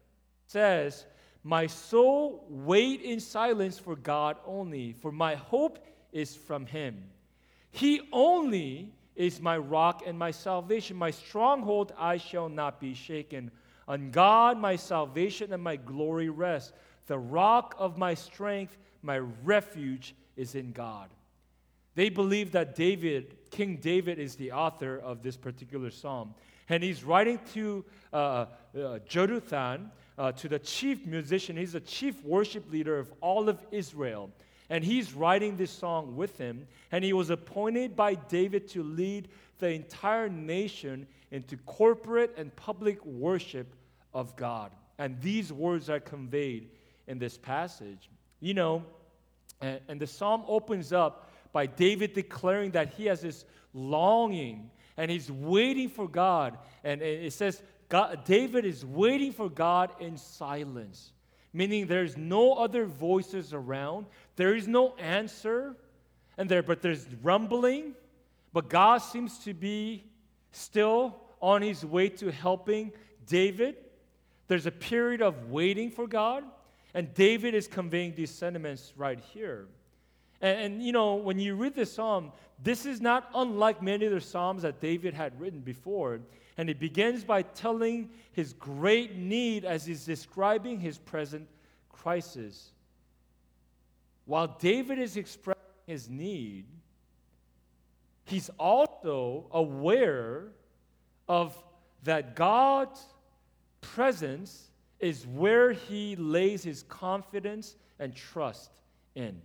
says, 0.47 1.05
My 1.43 1.67
soul 1.67 2.45
wait 2.49 3.01
in 3.01 3.19
silence 3.19 3.79
for 3.79 3.95
God 3.95 4.37
only, 4.45 4.93
for 4.93 5.11
my 5.11 5.35
hope 5.35 5.85
is 6.11 6.35
from 6.35 6.65
him. 6.65 7.03
He 7.71 8.01
only 8.11 8.91
is 9.15 9.39
my 9.39 9.57
rock 9.57 10.03
and 10.05 10.17
my 10.17 10.31
salvation, 10.31 10.97
my 10.97 11.11
stronghold, 11.11 11.93
I 11.97 12.17
shall 12.17 12.49
not 12.49 12.79
be 12.79 12.93
shaken. 12.93 13.51
On 13.87 14.11
God 14.11 14.57
my 14.57 14.75
salvation 14.75 15.53
and 15.53 15.63
my 15.63 15.75
glory 15.75 16.29
rest. 16.29 16.73
The 17.07 17.17
rock 17.17 17.75
of 17.77 17.97
my 17.97 18.13
strength, 18.13 18.77
my 19.01 19.17
refuge 19.17 20.15
is 20.35 20.55
in 20.55 20.71
God. 20.71 21.09
They 21.95 22.09
believe 22.09 22.53
that 22.53 22.75
David, 22.75 23.35
King 23.49 23.77
David, 23.77 24.17
is 24.17 24.35
the 24.35 24.51
author 24.53 24.97
of 24.97 25.21
this 25.23 25.35
particular 25.35 25.89
psalm. 25.89 26.33
And 26.69 26.81
he's 26.81 27.03
writing 27.03 27.39
to 27.53 27.83
uh, 28.13 28.15
uh, 28.15 28.45
Jeduthun, 29.09 29.89
uh, 30.17 30.31
to 30.33 30.47
the 30.47 30.59
chief 30.59 31.05
musician. 31.05 31.57
He's 31.57 31.73
the 31.73 31.81
chief 31.81 32.23
worship 32.23 32.71
leader 32.71 32.97
of 32.97 33.11
all 33.19 33.49
of 33.49 33.61
Israel. 33.71 34.31
And 34.69 34.85
he's 34.85 35.13
writing 35.13 35.57
this 35.57 35.71
song 35.71 36.15
with 36.15 36.37
him. 36.37 36.65
And 36.93 37.03
he 37.03 37.11
was 37.11 37.29
appointed 37.29 37.95
by 37.95 38.15
David 38.15 38.69
to 38.69 38.83
lead 38.83 39.27
the 39.59 39.69
entire 39.69 40.29
nation 40.29 41.07
into 41.31 41.57
corporate 41.57 42.33
and 42.37 42.55
public 42.55 43.03
worship 43.05 43.73
of 44.13 44.35
God. 44.35 44.71
And 44.97 45.19
these 45.21 45.51
words 45.51 45.89
are 45.89 45.99
conveyed 45.99 46.69
in 47.07 47.17
this 47.17 47.37
passage. 47.37 48.09
You 48.39 48.53
know, 48.53 48.83
and, 49.61 49.79
and 49.87 49.99
the 49.99 50.07
psalm 50.07 50.43
opens 50.47 50.93
up 50.93 51.29
by 51.53 51.65
David 51.65 52.13
declaring 52.13 52.71
that 52.71 52.93
he 52.93 53.05
has 53.05 53.21
this 53.21 53.45
longing 53.73 54.69
and 54.97 55.09
he's 55.09 55.31
waiting 55.31 55.89
for 55.89 56.07
God. 56.07 56.57
And 56.83 57.01
it 57.01 57.33
says, 57.33 57.61
God, 57.89 58.23
David 58.25 58.65
is 58.65 58.85
waiting 58.85 59.31
for 59.31 59.49
God 59.49 59.91
in 59.99 60.17
silence, 60.17 61.11
meaning 61.53 61.87
there's 61.87 62.15
no 62.15 62.53
other 62.53 62.85
voices 62.85 63.53
around, 63.53 64.05
there 64.35 64.55
is 64.55 64.67
no 64.67 64.95
answer, 64.95 65.75
and 66.37 66.49
there, 66.49 66.63
but 66.63 66.81
there's 66.81 67.05
rumbling, 67.21 67.93
but 68.53 68.69
God 68.69 68.99
seems 68.99 69.39
to 69.39 69.53
be 69.53 70.05
still 70.51 71.20
on 71.41 71.61
his 71.61 71.85
way 71.85 72.09
to 72.09 72.31
helping 72.31 72.91
David. 73.25 73.75
There's 74.47 74.65
a 74.65 74.71
period 74.71 75.21
of 75.21 75.49
waiting 75.49 75.89
for 75.89 76.07
God, 76.07 76.43
and 76.93 77.13
David 77.13 77.55
is 77.55 77.67
conveying 77.67 78.15
these 78.15 78.31
sentiments 78.31 78.93
right 78.95 79.19
here. 79.33 79.67
And, 80.41 80.59
and, 80.59 80.83
you 80.83 80.91
know, 80.91 81.15
when 81.15 81.39
you 81.39 81.55
read 81.55 81.75
this 81.75 81.93
psalm, 81.93 82.31
this 82.63 82.85
is 82.85 83.01
not 83.01 83.29
unlike 83.33 83.81
many 83.81 84.07
other 84.07 84.19
psalms 84.19 84.63
that 84.63 84.81
David 84.81 85.13
had 85.13 85.39
written 85.39 85.61
before. 85.61 86.19
And 86.57 86.69
it 86.69 86.79
begins 86.79 87.23
by 87.23 87.43
telling 87.43 88.09
his 88.33 88.53
great 88.53 89.15
need 89.15 89.65
as 89.65 89.85
he's 89.85 90.05
describing 90.05 90.79
his 90.79 90.97
present 90.97 91.47
crisis. 91.89 92.71
While 94.25 94.57
David 94.59 94.99
is 94.99 95.17
expressing 95.17 95.61
his 95.87 96.09
need, 96.09 96.65
he's 98.25 98.49
also 98.59 99.45
aware 99.51 100.49
of 101.31 101.57
that 102.03 102.35
God's 102.35 103.05
presence 103.79 104.69
is 104.99 105.25
where 105.25 105.71
he 105.71 106.17
lays 106.17 106.61
his 106.61 106.83
confidence 106.83 107.77
and 107.99 108.13
trust 108.13 108.69
in. 109.15 109.41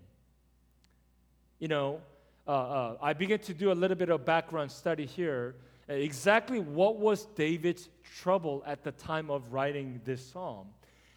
You 1.61 1.69
know, 1.69 2.01
uh, 2.49 2.51
uh, 2.51 2.97
I 3.01 3.13
began 3.13 3.39
to 3.39 3.55
do 3.55 3.71
a 3.71 3.77
little 3.83 3.97
bit 3.97 4.09
of 4.09 4.25
background 4.25 4.73
study 4.73 5.07
here. 5.07 5.55
Exactly 5.87 6.59
what 6.59 6.97
was 6.97 7.27
David's 7.37 7.89
trouble 8.19 8.65
at 8.67 8.83
the 8.83 8.91
time 8.91 9.31
of 9.31 9.53
writing 9.53 10.01
this 10.05 10.27
psalm? 10.27 10.67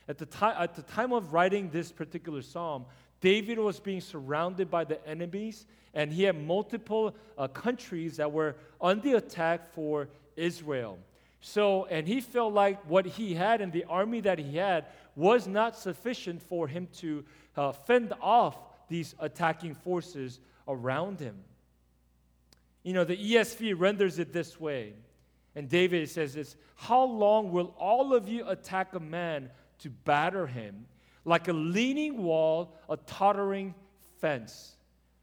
At 0.08 0.20
the, 0.20 0.28
time, 0.28 0.56
at 0.60 0.76
the 0.76 0.84
time 0.84 1.14
of 1.14 1.34
writing 1.34 1.72
this 1.72 1.92
particular 1.92 2.44
psalm, 2.44 2.86
David 3.22 3.58
was 3.58 3.80
being 3.80 4.02
surrounded 4.02 4.70
by 4.70 4.84
the 4.84 5.04
enemies, 5.08 5.66
and 5.96 6.14
he 6.14 6.24
had 6.24 6.40
multiple 6.40 7.16
uh, 7.40 7.48
countries 7.48 8.18
that 8.18 8.32
were 8.32 8.56
on 8.80 9.02
the 9.02 9.14
attack 9.14 9.74
for 9.74 10.10
Israel. 10.40 11.00
So, 11.42 11.86
and 11.86 12.08
he 12.08 12.22
felt 12.22 12.54
like 12.54 12.84
what 12.90 13.06
he 13.06 13.34
had 13.34 13.62
and 13.62 13.72
the 13.72 13.86
army 13.86 14.22
that 14.22 14.40
he 14.40 14.58
had 14.58 14.86
was 15.16 15.48
not 15.48 15.78
sufficient 15.78 16.42
for 16.42 16.68
him 16.68 16.88
to 16.98 17.24
uh, 17.56 17.72
fend 17.72 18.14
off 18.22 18.58
these 18.90 19.16
attacking 19.20 19.76
forces 19.76 20.40
around 20.68 21.20
him. 21.20 21.36
You 22.84 22.94
know, 22.94 23.04
the 23.04 23.18
ESV 23.18 23.80
renders 23.80 24.20
it 24.20 24.34
this 24.34 24.60
way. 24.60 24.94
And 25.56 25.70
David 25.70 26.10
says 26.10 26.34
this 26.34 26.56
How 26.76 27.04
long 27.04 27.52
will 27.52 27.74
all 27.78 28.14
of 28.14 28.28
you 28.28 28.48
attack 28.48 28.96
a 28.96 29.00
man 29.00 29.50
to 29.80 29.90
batter 29.90 30.48
him? 30.48 30.86
Like 31.26 31.48
a 31.48 31.54
leaning 31.54 32.24
wall, 32.24 32.76
a 32.90 32.98
tottering 32.98 33.76
fence. 34.20 34.76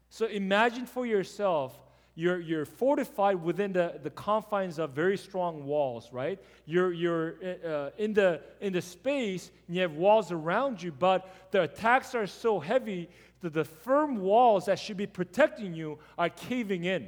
So 0.09 0.25
imagine 0.27 0.85
for 0.85 1.05
yourself 1.05 1.77
you're, 2.17 2.39
you're 2.39 2.65
fortified 2.65 3.43
within 3.43 3.73
the, 3.73 3.99
the 4.01 4.09
confines 4.09 4.79
of 4.79 4.89
very 4.89 5.19
strong 5.19 5.63
walls, 5.67 6.09
right? 6.11 6.39
You're, 6.65 6.91
you're 6.91 7.35
uh, 7.63 7.91
in, 7.99 8.15
the, 8.15 8.41
in 8.59 8.73
the 8.73 8.81
space, 8.81 9.51
and 9.67 9.75
you 9.75 9.83
have 9.83 9.93
walls 9.93 10.31
around 10.31 10.81
you, 10.81 10.91
but 10.91 11.31
the 11.51 11.61
attacks 11.61 12.15
are 12.15 12.25
so 12.25 12.59
heavy 12.59 13.07
that 13.41 13.53
the 13.53 13.63
firm 13.63 14.17
walls 14.17 14.65
that 14.65 14.79
should 14.79 14.97
be 14.97 15.05
protecting 15.05 15.75
you 15.75 15.99
are 16.17 16.29
caving 16.29 16.85
in. 16.85 17.07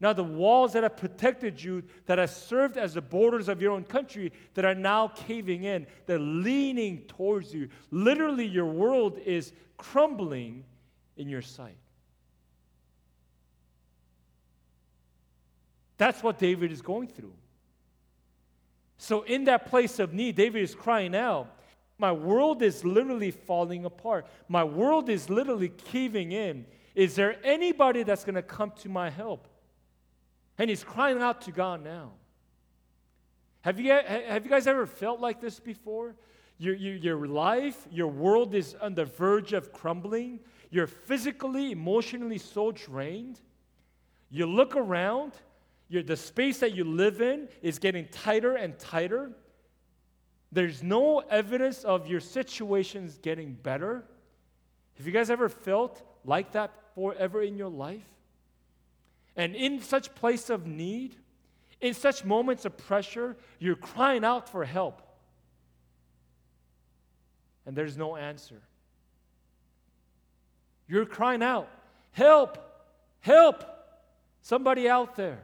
Now, 0.00 0.12
the 0.12 0.24
walls 0.24 0.72
that 0.72 0.82
have 0.82 0.96
protected 0.96 1.62
you, 1.62 1.84
that 2.06 2.18
have 2.18 2.30
served 2.30 2.76
as 2.76 2.94
the 2.94 3.02
borders 3.02 3.48
of 3.48 3.62
your 3.62 3.70
own 3.70 3.84
country, 3.84 4.32
that 4.54 4.64
are 4.64 4.74
now 4.74 5.08
caving 5.08 5.62
in, 5.62 5.86
they're 6.06 6.18
leaning 6.18 7.02
towards 7.02 7.54
you. 7.54 7.68
Literally, 7.92 8.46
your 8.46 8.66
world 8.66 9.16
is 9.24 9.52
crumbling 9.76 10.64
in 11.16 11.28
your 11.28 11.42
sight. 11.42 11.76
That's 16.00 16.22
what 16.22 16.38
David 16.38 16.72
is 16.72 16.80
going 16.80 17.08
through. 17.08 17.34
So, 18.96 19.20
in 19.20 19.44
that 19.44 19.66
place 19.66 19.98
of 19.98 20.14
need, 20.14 20.34
David 20.34 20.62
is 20.62 20.74
crying 20.74 21.14
out, 21.14 21.54
My 21.98 22.10
world 22.10 22.62
is 22.62 22.86
literally 22.86 23.30
falling 23.30 23.84
apart. 23.84 24.26
My 24.48 24.64
world 24.64 25.10
is 25.10 25.28
literally 25.28 25.68
caving 25.68 26.32
in. 26.32 26.64
Is 26.94 27.16
there 27.16 27.36
anybody 27.44 28.02
that's 28.02 28.24
going 28.24 28.36
to 28.36 28.42
come 28.42 28.72
to 28.80 28.88
my 28.88 29.10
help? 29.10 29.46
And 30.56 30.70
he's 30.70 30.82
crying 30.82 31.20
out 31.20 31.42
to 31.42 31.50
God 31.50 31.84
now. 31.84 32.12
Have 33.60 33.78
you, 33.78 33.92
have 33.92 34.46
you 34.46 34.50
guys 34.50 34.66
ever 34.66 34.86
felt 34.86 35.20
like 35.20 35.42
this 35.42 35.60
before? 35.60 36.14
Your, 36.56 36.74
your, 36.76 36.94
your 36.94 37.26
life, 37.26 37.86
your 37.90 38.08
world 38.08 38.54
is 38.54 38.74
on 38.80 38.94
the 38.94 39.04
verge 39.04 39.52
of 39.52 39.70
crumbling. 39.70 40.40
You're 40.70 40.86
physically, 40.86 41.72
emotionally 41.72 42.38
so 42.38 42.72
drained. 42.72 43.38
You 44.30 44.46
look 44.46 44.76
around 44.76 45.32
the 45.90 46.16
space 46.16 46.58
that 46.60 46.74
you 46.74 46.84
live 46.84 47.20
in 47.20 47.48
is 47.62 47.78
getting 47.78 48.06
tighter 48.08 48.54
and 48.54 48.78
tighter. 48.78 49.32
There's 50.52 50.82
no 50.82 51.18
evidence 51.18 51.84
of 51.84 52.06
your 52.06 52.20
situations 52.20 53.18
getting 53.20 53.54
better. 53.54 54.04
Have 54.96 55.06
you 55.06 55.12
guys 55.12 55.30
ever 55.30 55.48
felt 55.48 56.02
like 56.24 56.52
that 56.52 56.70
forever 56.94 57.42
in 57.42 57.56
your 57.56 57.68
life? 57.68 58.06
And 59.36 59.54
in 59.56 59.80
such 59.80 60.14
place 60.14 60.50
of 60.50 60.66
need, 60.66 61.16
in 61.80 61.94
such 61.94 62.24
moments 62.24 62.64
of 62.64 62.76
pressure, 62.76 63.36
you're 63.58 63.76
crying 63.76 64.24
out 64.24 64.48
for 64.48 64.64
help. 64.64 65.02
And 67.66 67.76
there's 67.76 67.96
no 67.96 68.16
answer. 68.16 68.60
You're 70.88 71.06
crying 71.06 71.42
out, 71.42 71.68
help, 72.12 72.58
help, 73.20 73.64
somebody 74.42 74.88
out 74.88 75.16
there. 75.16 75.40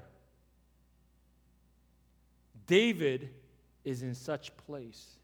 David 2.66 3.30
is 3.84 4.02
in 4.02 4.14
such 4.14 4.56
place. 4.66 5.16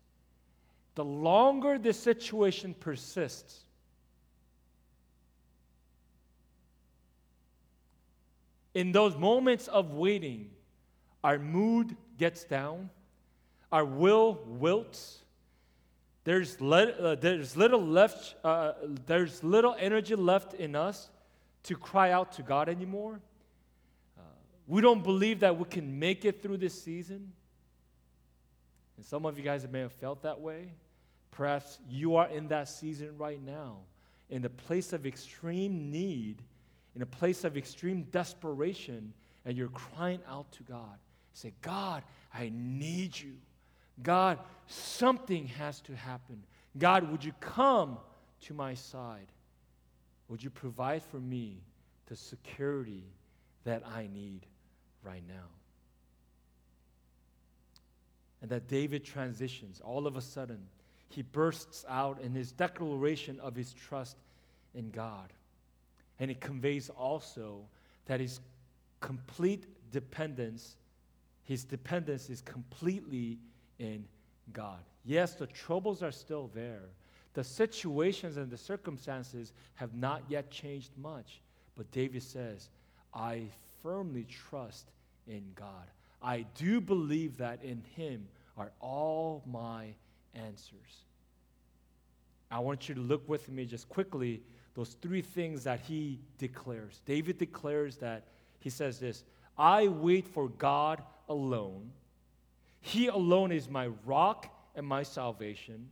The 0.95 1.05
longer 1.05 1.79
the 1.79 1.93
situation 1.93 2.75
persists, 2.79 3.61
in 8.75 8.93
those 8.93 9.17
moments 9.17 9.69
of 9.69 9.93
waiting, 9.93 10.51
our 11.25 11.39
mood 11.39 11.97
gets 12.19 12.45
down, 12.45 12.91
our 13.71 13.85
will 13.85 14.41
wilts. 14.47 15.19
There's, 16.25 16.61
le- 16.61 16.91
uh, 16.91 17.15
there's 17.17 17.57
little 17.57 17.85
left. 17.85 18.35
Uh, 18.45 18.73
there's 19.07 19.43
little 19.43 19.75
energy 19.79 20.15
left 20.15 20.55
in 20.55 20.77
us 20.77 21.09
to 21.65 21.77
cry 21.77 22.13
out 22.13 22.33
to 22.33 22.43
God 22.43 22.69
anymore. 22.69 23.21
We 24.67 24.81
don't 24.81 25.03
believe 25.03 25.41
that 25.41 25.59
we 25.59 25.65
can 25.65 25.99
make 25.99 26.25
it 26.25 26.43
through 26.43 26.59
this 26.59 26.81
season. 26.81 27.33
And 28.97 29.05
some 29.05 29.27
of 29.27 29.37
you 29.37 29.45
guys 29.45 29.67
may 29.71 29.81
have 29.81 29.93
felt 29.93 30.23
that 30.23 30.41
way. 30.41 30.73
Perhaps 31.31 31.79
you 31.89 32.17
are 32.17 32.29
in 32.29 32.49
that 32.49 32.69
season 32.69 33.17
right 33.17 33.43
now, 33.43 33.79
in 34.29 34.45
a 34.45 34.51
place 34.51 34.93
of 34.93 35.07
extreme 35.07 35.91
need, 35.91 36.43
in 36.95 37.03
a 37.03 37.07
place 37.07 37.45
of 37.45 37.57
extreme 37.57 38.05
desperation, 38.11 39.13
and 39.45 39.57
you're 39.57 39.69
crying 39.69 40.21
out 40.29 40.53
to 40.53 40.63
God. 40.63 40.99
Say, 41.33 41.53
God, 41.63 42.03
I 42.33 42.53
need 42.55 43.19
you. 43.19 43.35
God, 44.03 44.39
something 44.67 45.47
has 45.47 45.81
to 45.83 45.97
happen. 45.97 46.43
God, 46.79 47.11
would 47.11 47.25
you 47.25 47.33
come 47.41 47.99
to 48.43 48.55
my 48.55 48.75
side? 48.75 49.33
Would 50.29 50.43
you 50.43 50.51
provide 50.51 51.03
for 51.03 51.19
me 51.19 51.63
the 52.07 52.17
security 52.17 53.05
that 53.65 53.83
I 53.87 54.09
need? 54.13 54.47
Right 55.03 55.23
now. 55.29 55.49
And 58.41 58.51
that 58.51 58.69
David 58.69 59.05
transitions. 59.05 59.81
All 59.85 60.07
of 60.07 60.17
a 60.17 60.21
sudden, 60.21 60.59
he 61.09 61.23
bursts 61.23 61.85
out 61.89 62.21
in 62.21 62.33
his 62.33 62.53
declaration 62.53 63.39
of 63.41 63.55
his 63.55 63.73
trust 63.73 64.17
in 64.75 64.91
God. 64.91 65.33
And 66.19 66.31
it 66.31 66.41
conveys 66.41 66.89
also 66.91 67.61
that 68.07 68.21
his 68.21 68.41
complete 69.01 69.67
dependence, 69.93 70.77
his 71.45 71.65
dependence 71.65 72.31
is 72.31 72.41
completely 72.41 73.39
in 73.79 74.05
God. 74.53 74.81
Yes, 75.05 75.35
the 75.35 75.47
troubles 75.47 76.03
are 76.03 76.13
still 76.13 76.51
there. 76.55 76.83
The 77.35 77.45
situations 77.45 78.37
and 78.37 78.51
the 78.51 78.59
circumstances 78.59 79.53
have 79.75 79.95
not 79.95 80.23
yet 80.29 80.51
changed 80.51 80.91
much. 80.97 81.41
But 81.77 81.91
David 81.91 82.23
says, 82.23 82.69
I 83.15 83.45
firmly 83.83 84.27
trust 84.49 84.91
in 85.27 85.43
God. 85.55 85.91
I 86.23 86.47
do 86.55 86.81
believe 86.81 87.39
that 87.39 87.63
in 87.63 87.83
Him 87.97 88.29
are 88.57 88.73
all 88.81 89.43
my 89.47 89.95
answers. 90.35 91.05
I 92.51 92.59
want 92.59 92.89
you 92.89 92.95
to 92.95 93.01
look 93.01 93.27
with 93.29 93.49
me 93.49 93.65
just 93.65 93.89
quickly 93.89 94.43
those 94.75 94.97
three 95.03 95.23
things 95.23 95.65
that 95.65 95.81
he 95.81 96.19
declares. 96.39 97.01
David 97.05 97.39
declares 97.39 97.97
that 97.97 98.25
he 98.61 98.71
says 98.71 98.99
this 98.99 99.25
I 99.57 99.89
wait 99.89 100.29
for 100.29 100.49
God 100.49 101.03
alone. 101.29 101.91
He 102.81 103.09
alone 103.09 103.53
is 103.53 103.69
my 103.69 103.89
rock 104.05 104.49
and 104.75 104.87
my 104.87 105.03
salvation, 105.03 105.89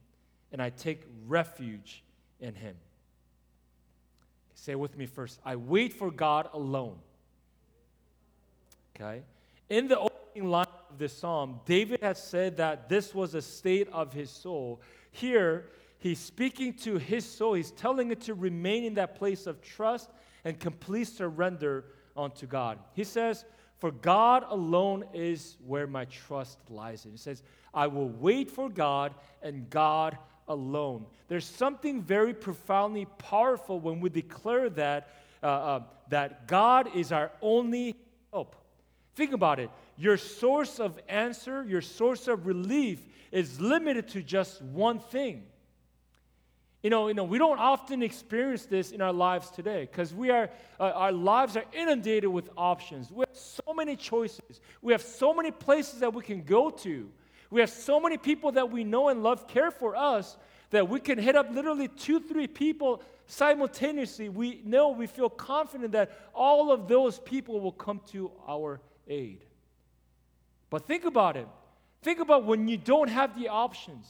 and 0.53 0.61
I 0.61 0.71
take 0.71 1.03
refuge 1.27 2.03
in 2.41 2.55
him. 2.55 2.75
Say 4.55 4.75
with 4.75 4.97
me 4.97 5.07
first 5.07 5.41
I 5.45 5.57
wait 5.57 5.93
for 5.93 6.11
God 6.11 6.49
alone. 6.53 6.99
Okay? 9.01 9.23
In 9.69 9.89
the 9.89 9.99
opening 9.99 10.51
line 10.51 10.67
of 10.91 10.99
this 10.99 11.17
psalm, 11.17 11.61
David 11.65 12.01
has 12.03 12.23
said 12.23 12.57
that 12.59 12.89
this 12.89 13.15
was 13.15 13.35
a 13.35 13.43
state 13.43 13.89
of 13.93 14.13
his 14.13 14.31
soul. 14.31 14.81
Here, 15.11 15.67
he's 15.99 16.19
speaking 16.19 16.75
to 16.79 16.99
his 16.99 17.25
soul. 17.25 17.55
He's 17.55 17.71
telling 17.71 18.11
it 18.11 18.21
to 18.23 18.35
remain 18.35 18.85
in 18.85 18.95
that 18.95 19.17
place 19.17 19.47
of 19.47 19.63
trust 19.63 20.11
and 20.45 20.59
complete 20.59 21.09
surrender 21.09 21.85
unto 22.17 22.47
God. 22.47 22.79
He 22.95 23.05
says, 23.05 23.45
For 23.79 23.91
God 23.91 24.45
alone 24.49 25.05
is 25.15 25.57
where 25.67 25.87
my 25.87 26.05
trust 26.07 26.59
lies 26.69 27.05
in. 27.05 27.13
He 27.13 27.17
says, 27.17 27.43
I 27.73 27.87
will 27.87 28.09
wait 28.09 28.51
for 28.51 28.69
God 28.69 29.15
and 29.43 29.71
God 29.71 30.19
alone. 30.49 31.07
There's 31.29 31.47
something 31.47 32.03
very 32.03 32.35
profoundly 32.35 33.07
powerful 33.19 33.79
when 33.79 34.01
we 34.01 34.11
declare 34.11 34.69
that, 34.71 35.15
uh, 35.43 35.47
uh, 35.47 35.83
that 36.09 36.49
God 36.49 36.95
is 36.97 37.13
our 37.13 37.31
only 37.41 37.95
hope. 38.33 38.57
Think 39.15 39.33
about 39.33 39.61
it. 39.61 39.71
Your 39.97 40.17
source 40.17 40.79
of 40.79 40.99
answer, 41.09 41.65
your 41.65 41.83
source 41.83 42.29
of 42.29 42.47
relief 42.47 43.01
is 43.33 43.61
limited 43.61 44.09
to 44.09 44.23
just 44.23 44.63
one 44.63 44.99
thing. 44.99 45.43
You 46.83 46.89
know, 46.89 47.09
you 47.09 47.15
know, 47.15 47.25
we 47.25 47.37
don't 47.37 47.59
often 47.59 48.03
experience 48.03 48.65
this 48.65 48.91
in 48.91 49.03
our 49.03 49.13
lives 49.13 49.51
today 49.51 49.83
because 49.83 50.15
we 50.15 50.31
are, 50.31 50.49
uh, 50.79 50.85
our 50.85 51.13
lives 51.13 51.57
are 51.57 51.65
inundated 51.75 52.31
with 52.31 52.49
options. 52.57 53.11
We 53.11 53.25
have 53.29 53.37
so 53.37 53.75
many 53.75 53.97
choices. 53.97 54.61
We 54.81 54.93
have 54.93 55.03
so 55.03 55.35
many 55.35 55.51
places 55.51 56.01
that 56.01 56.15
we 56.15 56.23
can 56.23 56.43
go 56.43 56.71
to. 56.71 57.11
We 57.51 57.61
have 57.61 57.69
so 57.69 58.01
many 58.01 58.17
people 58.17 58.53
that 58.53 58.71
we 58.71 58.85
know 58.85 59.09
and 59.09 59.23
love 59.23 59.47
care 59.47 59.71
for 59.71 59.95
us 59.95 60.39
that 60.71 60.89
we 60.89 61.01
can 61.01 61.19
hit 61.19 61.37
up 61.37 61.53
literally 61.53 61.89
two, 61.89 62.21
three 62.21 62.47
people 62.47 63.03
simultaneously. 63.27 64.29
We 64.29 64.63
know, 64.65 64.91
we 64.91 65.07
feel 65.07 65.29
confident 65.29 65.93
that 65.93 66.13
all 66.35 66.73
of 66.73 66.89
those 66.89 67.19
people 67.19 67.61
will 67.61 67.73
come 67.73 68.01
to 68.13 68.31
our 68.49 68.81
aid. 69.11 69.45
But 70.71 70.87
think 70.87 71.05
about 71.05 71.37
it. 71.37 71.49
Think 72.03 72.21
about 72.21 72.45
when 72.45 72.69
you 72.69 72.79
don't 72.79 73.09
have 73.09 73.39
the 73.39 73.49
options. 73.49 74.07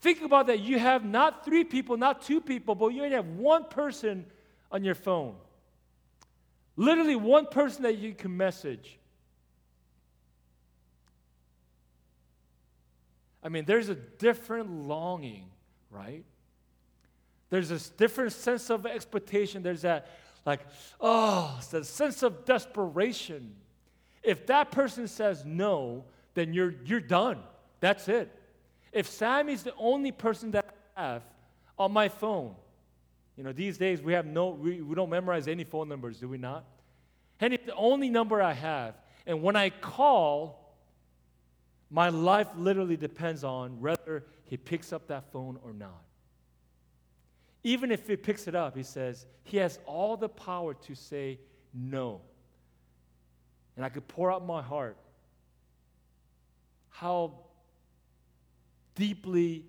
Think 0.00 0.22
about 0.22 0.48
that 0.48 0.60
you 0.60 0.78
have 0.78 1.04
not 1.04 1.44
three 1.44 1.64
people, 1.64 1.96
not 1.96 2.22
two 2.22 2.40
people, 2.40 2.74
but 2.74 2.88
you 2.88 3.02
only 3.02 3.16
have 3.16 3.26
one 3.26 3.64
person 3.64 4.26
on 4.70 4.84
your 4.84 4.94
phone. 4.94 5.34
Literally 6.76 7.16
one 7.16 7.46
person 7.46 7.82
that 7.82 7.98
you 7.98 8.14
can 8.14 8.36
message. 8.36 8.98
I 13.42 13.48
mean, 13.48 13.64
there's 13.64 13.88
a 13.88 13.94
different 13.94 14.70
longing, 14.86 15.46
right? 15.90 16.24
There's 17.50 17.68
this 17.68 17.90
different 17.90 18.32
sense 18.32 18.70
of 18.70 18.86
expectation. 18.86 19.62
There's 19.62 19.82
that, 19.82 20.08
like, 20.46 20.60
oh, 21.00 21.56
it's 21.58 21.74
a 21.74 21.84
sense 21.84 22.22
of 22.22 22.44
desperation. 22.44 23.54
If 24.22 24.46
that 24.46 24.70
person 24.70 25.08
says 25.08 25.44
no, 25.44 26.04
then 26.34 26.52
you're, 26.52 26.74
you're 26.84 27.00
done. 27.00 27.38
That's 27.80 28.08
it. 28.08 28.30
If 28.92 29.08
Sammy's 29.08 29.62
the 29.62 29.74
only 29.78 30.12
person 30.12 30.52
that 30.52 30.74
I 30.96 31.02
have 31.02 31.22
on 31.78 31.92
my 31.92 32.08
phone, 32.08 32.54
you 33.36 33.42
know, 33.42 33.52
these 33.52 33.78
days 33.78 34.02
we 34.02 34.12
have 34.12 34.26
no, 34.26 34.50
we, 34.50 34.80
we 34.80 34.94
don't 34.94 35.10
memorize 35.10 35.48
any 35.48 35.64
phone 35.64 35.88
numbers, 35.88 36.18
do 36.18 36.28
we 36.28 36.38
not? 36.38 36.64
And 37.40 37.52
it's 37.52 37.66
the 37.66 37.74
only 37.74 38.10
number 38.10 38.40
I 38.40 38.52
have. 38.52 38.94
And 39.26 39.42
when 39.42 39.56
I 39.56 39.70
call, 39.70 40.76
my 41.90 42.10
life 42.10 42.48
literally 42.56 42.96
depends 42.96 43.42
on 43.42 43.80
whether 43.80 44.24
he 44.44 44.56
picks 44.56 44.92
up 44.92 45.08
that 45.08 45.32
phone 45.32 45.58
or 45.64 45.72
not. 45.72 46.02
Even 47.64 47.90
if 47.90 48.06
he 48.06 48.16
picks 48.16 48.46
it 48.46 48.54
up, 48.54 48.76
he 48.76 48.82
says, 48.82 49.26
he 49.44 49.56
has 49.56 49.78
all 49.86 50.16
the 50.16 50.28
power 50.28 50.74
to 50.74 50.94
say 50.94 51.38
no 51.72 52.20
and 53.76 53.84
I 53.84 53.88
could 53.88 54.06
pour 54.08 54.30
out 54.30 54.44
my 54.46 54.62
heart, 54.62 54.96
how 56.90 57.34
deeply 58.94 59.64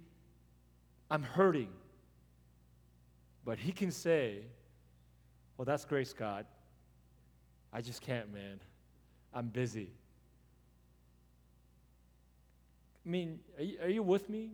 I'm 1.09 1.23
hurting. 1.23 1.69
But 3.45 3.59
he 3.59 3.71
can 3.71 3.91
say, 3.91 4.39
Well, 5.57 5.65
that's 5.65 5.85
great, 5.85 6.07
Scott. 6.07 6.45
I 7.71 7.81
just 7.81 8.01
can't, 8.01 8.31
man. 8.33 8.59
I'm 9.33 9.47
busy. 9.47 9.89
I 13.05 13.09
mean, 13.09 13.39
are 13.57 13.63
you, 13.63 13.77
are 13.81 13.89
you 13.89 14.03
with 14.03 14.29
me? 14.29 14.51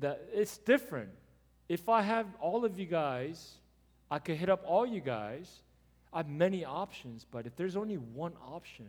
That 0.00 0.28
it's 0.32 0.58
different. 0.58 1.10
If 1.68 1.88
I 1.88 2.02
have 2.02 2.26
all 2.40 2.64
of 2.64 2.78
you 2.78 2.86
guys, 2.86 3.54
I 4.10 4.18
could 4.18 4.36
hit 4.36 4.48
up 4.48 4.62
all 4.64 4.86
you 4.86 5.00
guys 5.00 5.60
I 6.12 6.18
have 6.18 6.28
many 6.28 6.64
options, 6.64 7.26
but 7.30 7.46
if 7.46 7.56
there's 7.56 7.76
only 7.76 7.96
one 7.96 8.32
option, 8.46 8.88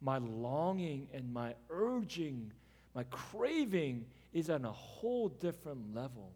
my 0.00 0.18
longing 0.18 1.08
and 1.12 1.32
my 1.32 1.54
urging, 1.70 2.52
my 2.94 3.04
craving 3.04 4.04
is 4.32 4.50
on 4.50 4.64
a 4.64 4.72
whole 4.72 5.28
different 5.28 5.94
level. 5.94 6.32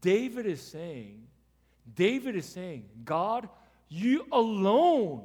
David 0.00 0.46
is 0.46 0.60
saying, 0.60 1.26
David 1.94 2.36
is 2.36 2.46
saying, 2.46 2.84
God, 3.04 3.48
you 3.88 4.26
alone 4.30 5.22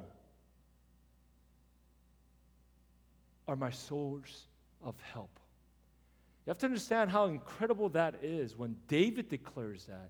are 3.48 3.56
my 3.56 3.70
source 3.70 4.48
of 4.84 4.96
help. 5.14 5.30
You 6.46 6.50
have 6.50 6.58
to 6.60 6.66
understand 6.66 7.10
how 7.10 7.26
incredible 7.26 7.90
that 7.90 8.16
is 8.22 8.58
when 8.58 8.76
David 8.88 9.30
declares 9.30 9.86
that. 9.86 10.10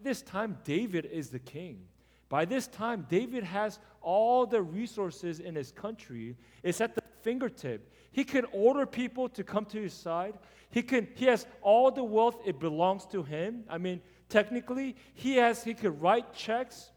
This 0.00 0.22
time, 0.22 0.58
David 0.64 1.06
is 1.06 1.30
the 1.30 1.38
king. 1.38 1.80
By 2.28 2.44
this 2.44 2.66
time, 2.66 3.06
David 3.08 3.44
has 3.44 3.78
all 4.00 4.46
the 4.46 4.62
resources 4.62 5.40
in 5.40 5.54
his 5.54 5.70
country. 5.70 6.36
It's 6.62 6.80
at 6.80 6.94
the 6.94 7.02
fingertip. 7.22 7.92
He 8.10 8.24
can 8.24 8.46
order 8.52 8.86
people 8.86 9.28
to 9.30 9.44
come 9.44 9.64
to 9.66 9.80
his 9.80 9.92
side. 9.92 10.34
He 10.70 10.82
can 10.82 11.08
he 11.14 11.26
has 11.26 11.46
all 11.60 11.90
the 11.90 12.02
wealth, 12.02 12.40
it 12.44 12.58
belongs 12.58 13.06
to 13.06 13.22
him. 13.22 13.64
I 13.68 13.78
mean, 13.78 14.00
technically, 14.28 14.96
he 15.14 15.36
has 15.36 15.62
he 15.62 15.74
could 15.74 16.00
write 16.00 16.32
checks. 16.34 16.90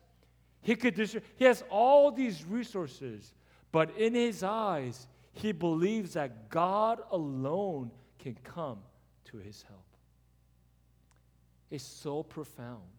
He 0.62 0.76
could 0.76 0.98
he 1.36 1.46
has 1.46 1.64
all 1.70 2.12
these 2.12 2.46
resources, 2.46 3.34
but 3.72 3.96
in 3.98 4.16
his 4.16 4.44
eyes, 4.44 5.08
he 5.34 5.52
believes 5.52 6.14
that 6.14 6.50
God 6.50 7.02
alone 7.12 7.92
can 8.18 8.36
come 8.44 8.80
to 9.26 9.38
his 9.38 9.62
help. 9.64 9.80
It's 11.70 11.84
so 11.84 12.24
profound. 12.24 12.99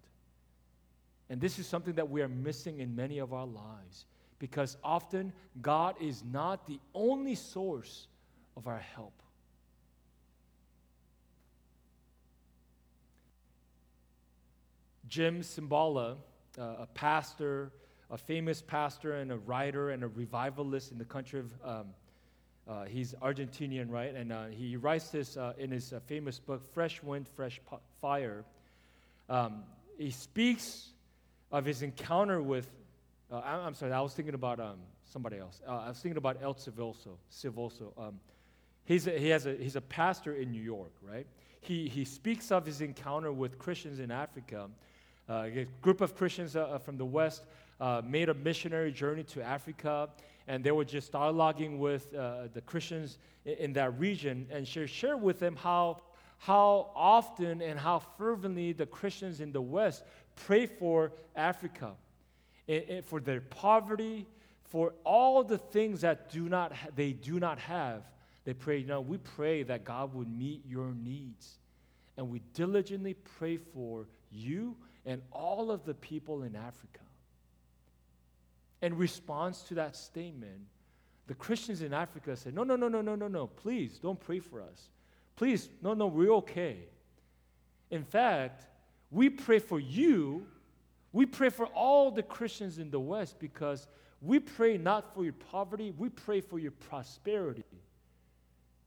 And 1.31 1.41
this 1.41 1.61
is 1.61 1.67
something 1.67 1.95
that 1.95 2.11
we 2.11 2.23
are 2.23 2.29
missing 2.29 2.81
in 2.81 2.97
many 2.97 3.19
of 3.19 3.33
our 3.33 3.47
lives 3.47 4.05
because 4.41 4.77
often 4.83 5.33
God 5.63 5.95
is 6.01 6.25
not 6.31 6.67
the 6.67 6.81
only 6.93 7.37
source 7.37 8.09
of 8.57 8.67
our 8.67 8.81
help. 8.81 9.13
Jim 15.07 15.41
Cymbala, 15.41 16.17
a 16.59 16.87
pastor, 16.95 17.71
a 18.11 18.19
famous 18.19 18.61
pastor 18.61 19.15
and 19.17 19.31
a 19.31 19.39
writer 19.39 19.91
and 19.91 20.03
a 20.03 20.09
revivalist 20.09 20.91
in 20.91 20.99
the 20.99 21.05
country 21.05 21.41
of, 21.41 21.53
um, 21.65 21.87
uh, 22.69 22.85
he's 22.85 23.15
Argentinian, 23.15 23.89
right? 23.89 24.15
And 24.15 24.33
uh, 24.33 24.47
he 24.47 24.77
writes 24.77 25.11
this 25.11 25.37
uh, 25.37 25.53
in 25.59 25.71
his 25.71 25.93
uh, 25.93 26.01
famous 26.07 26.39
book, 26.39 26.65
Fresh 26.73 27.03
Wind, 27.03 27.29
Fresh 27.29 27.61
Fire. 28.01 28.45
Um, 29.29 29.65
he 29.99 30.11
speaks 30.11 30.91
of 31.51 31.65
his 31.65 31.83
encounter 31.83 32.41
with, 32.43 32.71
uh, 33.31 33.39
I, 33.39 33.67
am 33.67 33.75
sorry, 33.75 33.93
I 33.93 34.01
was 34.01 34.15
thinking 34.15 34.35
about 34.35 34.61
um, 34.61 34.79
somebody 35.05 35.39
else. 35.39 35.61
Uh, 35.67 35.79
I 35.79 35.89
was 35.89 35.99
thinking 35.99 36.19
about 36.19 36.37
Ed 36.43 36.47
Silvoso. 36.47 37.17
Silvoso. 37.33 37.93
Um, 37.99 38.21
he's, 38.85 39.07
a, 39.07 39.19
he 39.19 39.29
has 39.29 39.47
a, 39.47 39.55
he's 39.55 39.77
a 39.77 39.81
pastor 39.81 40.35
in 40.35 40.51
New 40.51 40.63
York, 40.63 40.93
right? 41.03 41.27
He, 41.61 41.89
he 41.89 42.05
speaks 42.05 42.51
of 42.51 42.65
his 42.65 42.81
encounter 42.81 43.33
with 43.33 43.59
Christians 43.59 43.99
in 43.99 44.11
Africa. 44.11 44.69
Uh, 45.29 45.49
a 45.55 45.67
group 45.83 46.01
of 46.01 46.17
Christians 46.17 46.57
uh, 46.57 46.79
from 46.79 46.97
the 46.97 47.05
West 47.05 47.45
uh, 47.81 48.03
made 48.05 48.29
a 48.29 48.35
missionary 48.35 48.93
journey 48.93 49.23
to 49.25 49.43
Africa, 49.43 50.09
and 50.49 50.65
they 50.65 50.73
were 50.73 50.85
just 50.85 51.13
dialoguing 51.13 51.79
with 51.79 52.15
uh, 52.15 52.49
the 52.53 52.61
Christians 52.63 53.19
in, 53.45 53.55
in, 53.55 53.73
that 53.75 53.99
region 53.99 54.47
and 54.51 54.67
share, 54.67 54.87
share 54.87 55.17
with 55.17 55.39
them 55.39 55.57
how, 55.57 56.03
how 56.39 56.91
often 56.95 57.63
and 57.63 57.79
how 57.79 57.99
fervently 57.99 58.73
the 58.73 58.87
Christians 58.87 59.41
in 59.41 59.53
the 59.53 59.61
West 59.61 60.05
pray 60.47 60.67
for 60.67 61.13
Africa, 61.35 61.93
for 63.05 63.21
their 63.21 63.41
poverty, 63.41 64.27
for 64.65 64.95
all 65.05 65.43
the 65.43 65.59
things 65.59 66.03
that 66.03 66.31
do 66.31 66.49
not 66.49 66.73
ha- 66.73 66.89
they 66.95 67.13
do 67.13 67.41
not 67.41 67.59
have. 67.59 68.03
They 68.45 68.55
pray, 68.55 68.83
know, 68.83 69.01
we 69.01 69.19
pray 69.19 69.63
that 69.65 69.85
God 69.85 70.15
would 70.15 70.31
meet 70.31 70.63
your 70.67 70.95
needs. 70.95 71.59
And 72.17 72.31
we 72.31 72.41
diligently 72.55 73.15
pray 73.39 73.57
for 73.57 74.07
you 74.31 74.77
and 75.05 75.23
all 75.33 75.71
of 75.71 75.85
the 75.85 75.95
people 75.95 76.43
in 76.43 76.55
Africa. 76.55 77.01
In 78.83 78.97
response 78.97 79.63
to 79.65 79.75
that 79.75 79.97
statement, 79.97 80.61
the 81.27 81.35
Christians 81.35 81.83
in 81.83 81.93
Africa 81.93 82.37
said, 82.37 82.55
no, 82.55 82.65
no, 82.65 82.77
no, 82.77 82.89
no, 82.89 83.03
no, 83.03 83.15
no, 83.15 83.29
no, 83.29 83.47
please 83.47 83.99
don't 83.99 84.19
pray 84.19 84.39
for 84.39 84.61
us. 84.63 84.89
Please, 85.37 85.69
no, 85.83 85.95
no, 85.95 86.07
we're 86.07 86.33
okay. 86.35 86.77
In 87.91 88.05
fact, 88.05 88.67
we 89.11 89.29
pray 89.29 89.59
for 89.59 89.81
you. 89.81 90.47
We 91.13 91.27
pray 91.27 91.51
for 91.51 91.67
all 91.67 92.11
the 92.11 92.23
Christians 92.23 92.79
in 92.79 92.91
the 92.91 93.01
West 93.01 93.39
because 93.39 93.89
we 94.23 94.39
pray 94.39 94.79
not 94.79 95.15
for 95.15 95.25
your 95.25 95.33
poverty, 95.33 95.93
we 95.97 96.09
pray 96.09 96.41
for 96.41 96.59
your 96.59 96.73
prosperity. 96.73 97.65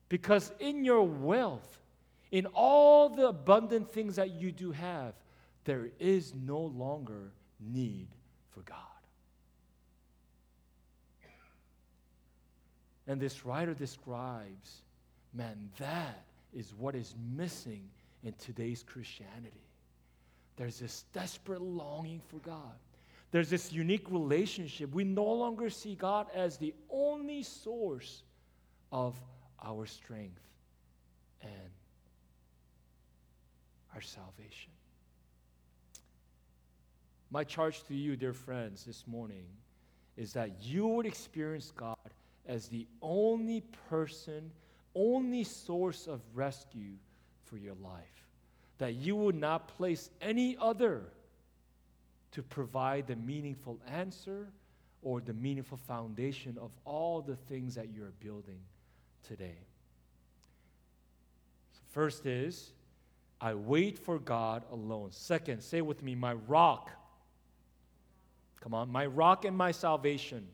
Because 0.10 0.52
in 0.60 0.86
your 0.86 1.04
wealth, 1.04 1.80
in 2.32 2.46
all 2.48 3.10
the 3.10 3.28
abundant 3.28 3.92
things 3.92 4.16
that 4.16 4.32
you 4.32 4.52
do 4.52 4.72
have, 4.72 5.14
there 5.66 5.90
is 6.00 6.34
no 6.36 6.60
longer 6.60 7.32
need 7.60 8.08
for 8.52 8.62
God. 8.62 8.78
And 13.08 13.20
this 13.20 13.46
writer 13.46 13.74
describes, 13.74 14.82
man, 15.34 15.70
that 15.78 16.24
is 16.54 16.74
what 16.78 16.96
is 16.96 17.16
missing 17.36 17.90
in 18.24 18.34
today's 18.34 18.84
Christianity. 18.84 19.64
There's 20.56 20.80
this 20.80 21.06
desperate 21.14 21.62
longing 21.62 22.22
for 22.28 22.38
God. 22.38 22.74
There's 23.32 23.50
this 23.50 23.74
unique 23.74 24.12
relationship. 24.12 24.94
We 24.94 25.04
no 25.04 25.26
longer 25.26 25.70
see 25.70 25.96
God 25.96 26.28
as 26.36 26.58
the 26.58 26.74
only 26.90 27.42
source 27.42 28.24
of 28.92 29.20
our 29.64 29.88
strength 29.88 30.42
and 31.42 31.72
our 33.96 34.02
salvation. 34.02 34.72
My 37.32 37.44
charge 37.44 37.84
to 37.86 37.96
you, 37.96 38.16
dear 38.16 38.34
friends, 38.34 38.86
this 38.86 39.08
morning 39.08 39.46
is 40.16 40.34
that 40.34 40.62
you 40.62 40.88
would 40.88 41.08
experience 41.08 41.72
God 41.76 41.98
as 42.46 42.68
the 42.68 42.86
only 43.02 43.62
person, 43.90 44.52
only 44.94 45.44
source 45.44 46.06
of 46.06 46.22
rescue 46.36 46.94
for 47.46 47.58
your 47.58 47.74
life. 47.82 48.23
That 48.84 48.96
you 48.96 49.16
would 49.16 49.36
not 49.36 49.70
place 49.70 50.10
any 50.20 50.58
other 50.60 51.04
to 52.32 52.44
provide 52.44 53.08
the 53.08 53.16
meaningful 53.16 53.80
answer 53.88 54.50
or 55.02 55.22
the 55.22 55.32
meaningful 55.32 55.78
foundation 55.78 56.58
of 56.60 56.70
all 56.84 57.22
the 57.22 57.38
things 57.38 57.76
that 57.76 57.94
you're 57.96 58.12
building 58.20 58.60
today. 59.26 59.56
So 61.72 61.80
first 61.92 62.26
is, 62.26 62.74
I 63.40 63.54
wait 63.54 63.98
for 63.98 64.20
God 64.20 64.64
alone. 64.70 65.12
Second, 65.14 65.62
say 65.64 65.80
with 65.80 66.04
me, 66.04 66.14
my 66.14 66.34
rock. 66.34 66.92
Come 68.60 68.74
on, 68.74 68.90
my 68.90 69.06
rock 69.06 69.46
and 69.46 69.56
my 69.56 69.72
salvation. 69.72 70.46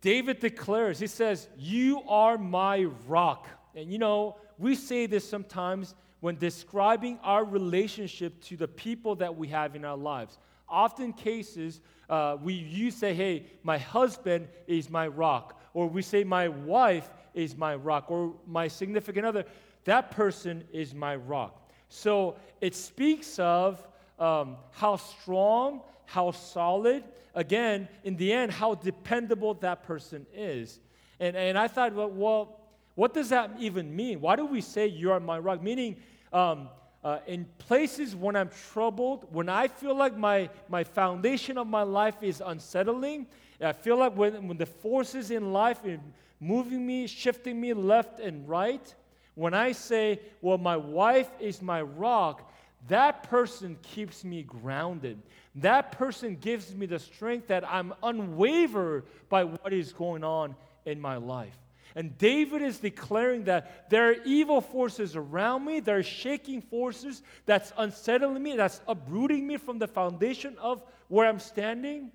David 0.00 0.40
declares, 0.40 0.98
he 0.98 1.08
says, 1.08 1.46
You 1.58 2.00
are 2.08 2.38
my 2.38 2.84
rock. 3.06 3.48
And 3.74 3.92
you 3.92 3.98
know, 3.98 4.38
we 4.56 4.74
say 4.74 5.04
this 5.04 5.28
sometimes 5.28 5.94
when 6.20 6.36
describing 6.36 7.18
our 7.22 7.44
relationship 7.44 8.40
to 8.42 8.56
the 8.56 8.68
people 8.68 9.14
that 9.16 9.36
we 9.36 9.48
have 9.48 9.76
in 9.76 9.84
our 9.84 9.96
lives. 9.96 10.38
Often 10.68 11.14
cases, 11.14 11.80
uh, 12.10 12.36
we 12.42 12.54
you 12.54 12.90
say, 12.90 13.14
"Hey, 13.14 13.46
my 13.62 13.78
husband 13.78 14.48
is 14.66 14.90
my 14.90 15.06
rock," 15.06 15.60
or 15.74 15.86
we 15.86 16.02
say, 16.02 16.24
"My 16.24 16.48
wife 16.48 17.08
is 17.34 17.56
my 17.56 17.74
rock," 17.74 18.10
or 18.10 18.34
"My 18.46 18.68
significant 18.68 19.24
other." 19.24 19.44
That 19.84 20.10
person 20.10 20.64
is 20.72 20.94
my 20.94 21.16
rock. 21.16 21.70
So 21.88 22.36
it 22.60 22.74
speaks 22.74 23.38
of 23.38 23.86
um, 24.18 24.56
how 24.72 24.96
strong, 24.96 25.80
how 26.04 26.32
solid, 26.32 27.04
again, 27.34 27.88
in 28.04 28.16
the 28.16 28.32
end, 28.32 28.52
how 28.52 28.74
dependable 28.74 29.54
that 29.54 29.84
person 29.84 30.26
is. 30.34 30.80
And, 31.20 31.36
and 31.36 31.58
I 31.58 31.68
thought, 31.68 31.94
well, 31.94 32.10
well, 32.10 32.57
what 32.98 33.14
does 33.14 33.28
that 33.28 33.52
even 33.60 33.94
mean? 33.94 34.20
Why 34.20 34.34
do 34.34 34.44
we 34.44 34.60
say 34.60 34.88
you 34.88 35.12
are 35.12 35.20
my 35.20 35.38
rock? 35.38 35.62
Meaning, 35.62 35.98
um, 36.32 36.68
uh, 37.04 37.20
in 37.28 37.46
places 37.58 38.16
when 38.16 38.34
I'm 38.34 38.50
troubled, 38.72 39.32
when 39.32 39.48
I 39.48 39.68
feel 39.68 39.96
like 39.96 40.16
my, 40.16 40.50
my 40.68 40.82
foundation 40.82 41.58
of 41.58 41.68
my 41.68 41.84
life 41.84 42.16
is 42.22 42.42
unsettling, 42.44 43.28
I 43.60 43.72
feel 43.72 43.98
like 43.98 44.16
when, 44.16 44.48
when 44.48 44.56
the 44.56 44.66
forces 44.66 45.30
in 45.30 45.52
life 45.52 45.84
are 45.84 46.00
moving 46.40 46.84
me, 46.84 47.06
shifting 47.06 47.60
me 47.60 47.72
left 47.72 48.18
and 48.18 48.48
right, 48.48 48.92
when 49.36 49.54
I 49.54 49.70
say, 49.70 50.18
well, 50.40 50.58
my 50.58 50.76
wife 50.76 51.30
is 51.38 51.62
my 51.62 51.82
rock, 51.82 52.52
that 52.88 53.22
person 53.22 53.78
keeps 53.80 54.24
me 54.24 54.42
grounded. 54.42 55.22
That 55.54 55.92
person 55.92 56.34
gives 56.34 56.74
me 56.74 56.86
the 56.86 56.98
strength 56.98 57.46
that 57.46 57.62
I'm 57.72 57.94
unwavered 58.02 59.04
by 59.28 59.44
what 59.44 59.72
is 59.72 59.92
going 59.92 60.24
on 60.24 60.56
in 60.84 61.00
my 61.00 61.14
life. 61.14 61.56
And 61.98 62.16
David 62.16 62.62
is 62.62 62.78
declaring 62.78 63.42
that 63.46 63.90
there 63.90 64.10
are 64.10 64.16
evil 64.24 64.60
forces 64.60 65.16
around 65.16 65.64
me, 65.64 65.80
there 65.80 65.98
are 65.98 66.02
shaking 66.04 66.62
forces 66.62 67.24
that's 67.44 67.72
unsettling 67.76 68.40
me, 68.40 68.54
that's 68.54 68.80
uprooting 68.86 69.44
me 69.44 69.56
from 69.56 69.80
the 69.80 69.88
foundation 69.88 70.56
of 70.58 70.80
where 71.08 71.28
I'm 71.28 71.40
standing. 71.40 72.12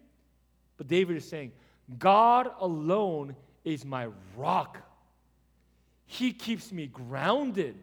But 0.77 0.87
David 0.87 1.17
is 1.17 1.27
saying, 1.27 1.51
God 1.99 2.49
alone 2.61 3.35
is 3.65 3.83
my 3.83 4.07
rock. 4.37 4.77
He 6.05 6.31
keeps 6.31 6.71
me 6.71 6.87
grounded. 6.87 7.75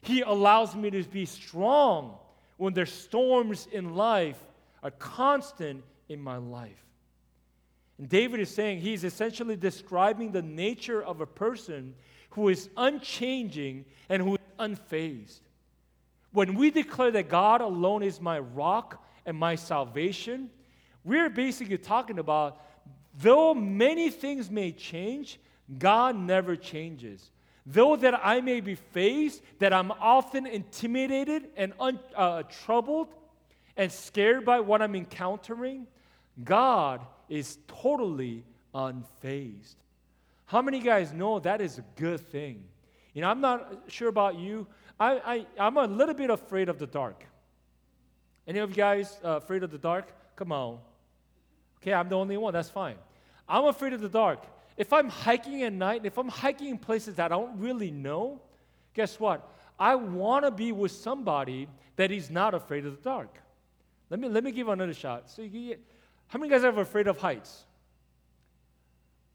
He 0.00 0.22
allows 0.22 0.74
me 0.74 0.90
to 0.90 1.04
be 1.04 1.26
strong 1.26 2.18
when 2.56 2.74
there's 2.74 2.92
storms 2.92 3.68
in 3.70 3.94
life 3.94 4.42
are 4.82 4.90
constant 4.90 5.84
in 6.08 6.20
my 6.20 6.38
life. 6.38 6.87
And 7.98 8.08
David 8.08 8.40
is 8.40 8.50
saying 8.50 8.80
he's 8.80 9.04
essentially 9.04 9.56
describing 9.56 10.32
the 10.32 10.42
nature 10.42 11.02
of 11.02 11.20
a 11.20 11.26
person 11.26 11.94
who 12.30 12.48
is 12.48 12.68
unchanging 12.76 13.84
and 14.08 14.22
who 14.22 14.34
is 14.34 14.40
unfazed. 14.58 15.40
When 16.32 16.54
we 16.54 16.70
declare 16.70 17.10
that 17.10 17.28
God 17.28 17.60
alone 17.60 18.02
is 18.02 18.20
my 18.20 18.38
rock 18.38 19.04
and 19.26 19.36
my 19.36 19.56
salvation, 19.56 20.50
we're 21.04 21.30
basically 21.30 21.78
talking 21.78 22.18
about 22.18 22.62
though 23.18 23.54
many 23.54 24.10
things 24.10 24.50
may 24.50 24.72
change, 24.72 25.40
God 25.78 26.16
never 26.16 26.54
changes. 26.54 27.30
Though 27.66 27.96
that 27.96 28.24
I 28.24 28.40
may 28.40 28.60
be 28.60 28.76
faced, 28.76 29.42
that 29.58 29.72
I'm 29.72 29.90
often 29.90 30.46
intimidated 30.46 31.48
and 31.56 31.72
un, 31.80 31.98
uh, 32.14 32.44
troubled 32.44 33.08
and 33.76 33.90
scared 33.90 34.44
by 34.44 34.60
what 34.60 34.80
I'm 34.80 34.94
encountering, 34.94 35.86
God 36.42 37.00
is 37.28 37.58
totally 37.66 38.44
unfazed. 38.74 39.74
How 40.46 40.62
many 40.62 40.80
guys 40.80 41.12
know 41.12 41.38
that 41.40 41.60
is 41.60 41.78
a 41.78 41.84
good 41.96 42.20
thing? 42.20 42.64
You 43.12 43.22
know, 43.22 43.28
I'm 43.28 43.40
not 43.40 43.82
sure 43.88 44.08
about 44.08 44.38
you. 44.38 44.66
I, 44.98 45.46
I, 45.58 45.66
I'm 45.66 45.76
a 45.76 45.86
little 45.86 46.14
bit 46.14 46.30
afraid 46.30 46.68
of 46.68 46.78
the 46.78 46.86
dark. 46.86 47.24
Any 48.46 48.60
of 48.60 48.70
you 48.70 48.76
guys 48.76 49.18
uh, 49.24 49.36
afraid 49.36 49.62
of 49.62 49.70
the 49.70 49.78
dark? 49.78 50.06
Come 50.36 50.52
on. 50.52 50.78
Okay, 51.80 51.92
I'm 51.92 52.08
the 52.08 52.16
only 52.16 52.36
one. 52.36 52.52
That's 52.52 52.70
fine. 52.70 52.96
I'm 53.48 53.66
afraid 53.66 53.92
of 53.92 54.00
the 54.00 54.08
dark. 54.08 54.40
If 54.76 54.92
I'm 54.92 55.08
hiking 55.08 55.62
at 55.64 55.72
night, 55.72 56.04
if 56.04 56.16
I'm 56.18 56.28
hiking 56.28 56.68
in 56.68 56.78
places 56.78 57.16
that 57.16 57.32
I 57.32 57.36
don't 57.36 57.58
really 57.58 57.90
know, 57.90 58.40
guess 58.94 59.20
what? 59.20 59.48
I 59.78 59.94
want 59.94 60.44
to 60.44 60.50
be 60.50 60.72
with 60.72 60.92
somebody 60.92 61.68
that 61.96 62.10
is 62.10 62.30
not 62.30 62.54
afraid 62.54 62.86
of 62.86 62.96
the 62.96 63.02
dark. 63.02 63.38
Let 64.10 64.20
me, 64.20 64.28
let 64.28 64.42
me 64.42 64.52
give 64.52 64.68
another 64.68 64.94
shot. 64.94 65.28
So 65.28 65.42
you, 65.42 65.76
how 66.28 66.38
many 66.38 66.50
guys 66.50 66.62
are 66.62 66.78
afraid 66.78 67.06
of 67.06 67.18
heights? 67.18 67.64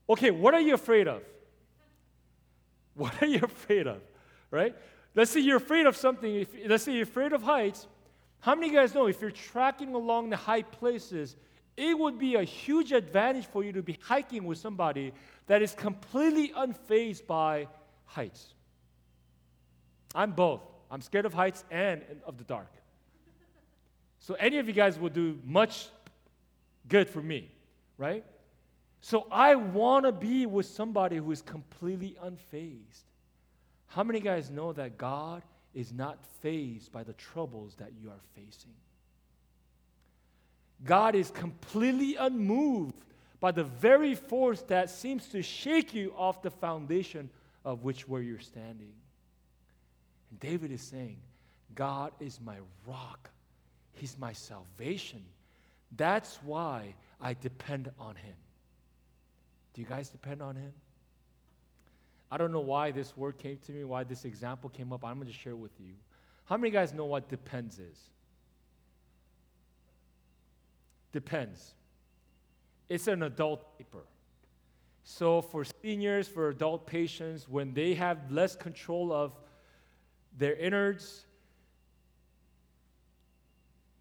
Okay, 0.09 0.31
what 0.31 0.53
are 0.53 0.61
you 0.61 0.73
afraid 0.73 1.07
of? 1.07 1.21
What 2.95 3.23
are 3.23 3.27
you 3.27 3.39
afraid 3.41 3.87
of? 3.87 4.01
Right? 4.51 4.75
Let's 5.15 5.31
say 5.31 5.39
you're 5.39 5.57
afraid 5.57 5.87
of 5.87 5.97
something. 5.97 6.35
If, 6.35 6.49
let's 6.67 6.83
say 6.83 6.93
you're 6.93 7.03
afraid 7.03 7.33
of 7.33 7.41
heights. 7.41 7.87
How 8.39 8.53
many 8.53 8.71
guys 8.71 8.93
know 8.93 9.07
if 9.07 9.19
you're 9.19 9.31
tracking 9.31 9.95
along 9.95 10.29
the 10.29 10.37
high 10.37 10.61
places, 10.61 11.35
it 11.75 11.97
would 11.97 12.19
be 12.19 12.35
a 12.35 12.43
huge 12.43 12.91
advantage 12.91 13.47
for 13.47 13.63
you 13.63 13.71
to 13.71 13.81
be 13.81 13.97
hiking 14.01 14.45
with 14.45 14.59
somebody 14.59 15.11
that 15.47 15.63
is 15.63 15.73
completely 15.73 16.49
unfazed 16.49 17.25
by 17.25 17.67
heights? 18.05 18.53
I'm 20.13 20.31
both. 20.31 20.61
I'm 20.91 21.01
scared 21.01 21.25
of 21.25 21.33
heights 21.33 21.63
and 21.71 22.03
of 22.25 22.37
the 22.37 22.43
dark. 22.43 22.71
So 24.19 24.35
any 24.35 24.59
of 24.59 24.67
you 24.67 24.73
guys 24.73 24.99
will 24.99 25.09
do 25.09 25.39
much 25.43 25.87
good 26.87 27.09
for 27.09 27.21
me, 27.21 27.51
right? 27.97 28.25
So 29.01 29.27
I 29.31 29.55
want 29.55 30.05
to 30.05 30.11
be 30.11 30.45
with 30.45 30.65
somebody 30.65 31.17
who 31.17 31.31
is 31.31 31.41
completely 31.41 32.15
unfazed. 32.23 33.03
How 33.87 34.03
many 34.03 34.19
guys 34.19 34.49
know 34.49 34.73
that 34.73 34.97
God 34.97 35.43
is 35.73 35.91
not 35.91 36.23
fazed 36.41 36.91
by 36.91 37.03
the 37.03 37.13
troubles 37.13 37.75
that 37.75 37.91
you 38.01 38.09
are 38.09 38.21
facing? 38.35 38.73
God 40.85 41.15
is 41.15 41.31
completely 41.31 42.15
unmoved 42.15 43.05
by 43.39 43.51
the 43.51 43.63
very 43.63 44.15
force 44.15 44.61
that 44.63 44.89
seems 44.89 45.27
to 45.27 45.41
shake 45.41 45.93
you 45.93 46.13
off 46.17 46.41
the 46.41 46.51
foundation 46.51 47.29
of 47.65 47.83
which 47.83 48.07
where 48.07 48.21
you're 48.21 48.39
standing. 48.39 48.93
And 50.31 50.39
David 50.39 50.71
is 50.71 50.81
saying, 50.81 51.17
God 51.75 52.13
is 52.19 52.39
my 52.39 52.57
rock. 52.87 53.29
He's 53.93 54.17
my 54.17 54.33
salvation. 54.33 55.23
That's 55.95 56.39
why 56.43 56.95
I 57.21 57.33
depend 57.33 57.91
on 57.99 58.15
Him. 58.15 58.35
Do 59.73 59.81
you 59.81 59.87
guys 59.87 60.09
depend 60.09 60.41
on 60.41 60.55
Him? 60.55 60.73
I 62.31 62.37
don't 62.37 62.51
know 62.51 62.61
why 62.61 62.91
this 62.91 63.15
word 63.15 63.37
came 63.37 63.57
to 63.65 63.71
me, 63.71 63.83
why 63.83 64.03
this 64.03 64.25
example 64.25 64.69
came 64.69 64.91
up. 64.91 65.05
I'm 65.05 65.15
going 65.15 65.27
to 65.27 65.33
share 65.33 65.55
with 65.55 65.79
you. 65.79 65.93
How 66.45 66.57
many 66.57 66.71
guys 66.71 66.93
know 66.93 67.05
what 67.05 67.29
depends 67.29 67.79
is? 67.79 67.97
Depends. 71.11 71.75
It's 72.89 73.07
an 73.07 73.23
adult 73.23 73.77
paper. 73.77 74.03
So, 75.03 75.41
for 75.41 75.63
seniors, 75.83 76.27
for 76.27 76.49
adult 76.49 76.87
patients, 76.87 77.47
when 77.47 77.73
they 77.73 77.93
have 77.93 78.31
less 78.31 78.55
control 78.55 79.11
of 79.11 79.33
their 80.37 80.55
innards, 80.55 81.25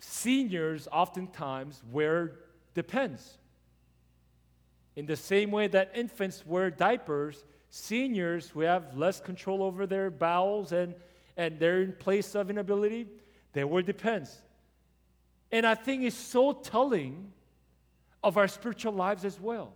seniors 0.02 0.88
oftentimes 0.90 1.82
wear 1.90 2.32
depends. 2.74 3.38
In 4.96 5.06
the 5.06 5.16
same 5.16 5.50
way 5.50 5.68
that 5.68 5.92
infants 5.94 6.44
wear 6.44 6.70
diapers, 6.70 7.44
seniors 7.70 8.48
who 8.48 8.60
have 8.60 8.96
less 8.96 9.20
control 9.20 9.62
over 9.62 9.86
their 9.86 10.10
bowels 10.10 10.72
and, 10.72 10.94
and 11.36 11.58
they're 11.58 11.82
in 11.82 11.92
place 11.92 12.34
of 12.34 12.50
inability, 12.50 13.06
they 13.52 13.64
wear 13.64 13.82
depends. 13.82 14.36
And 15.50 15.66
I 15.66 15.74
think 15.74 16.02
it's 16.02 16.16
so 16.16 16.52
telling 16.52 17.32
of 18.22 18.36
our 18.36 18.48
spiritual 18.48 18.92
lives 18.92 19.24
as 19.24 19.40
well. 19.40 19.72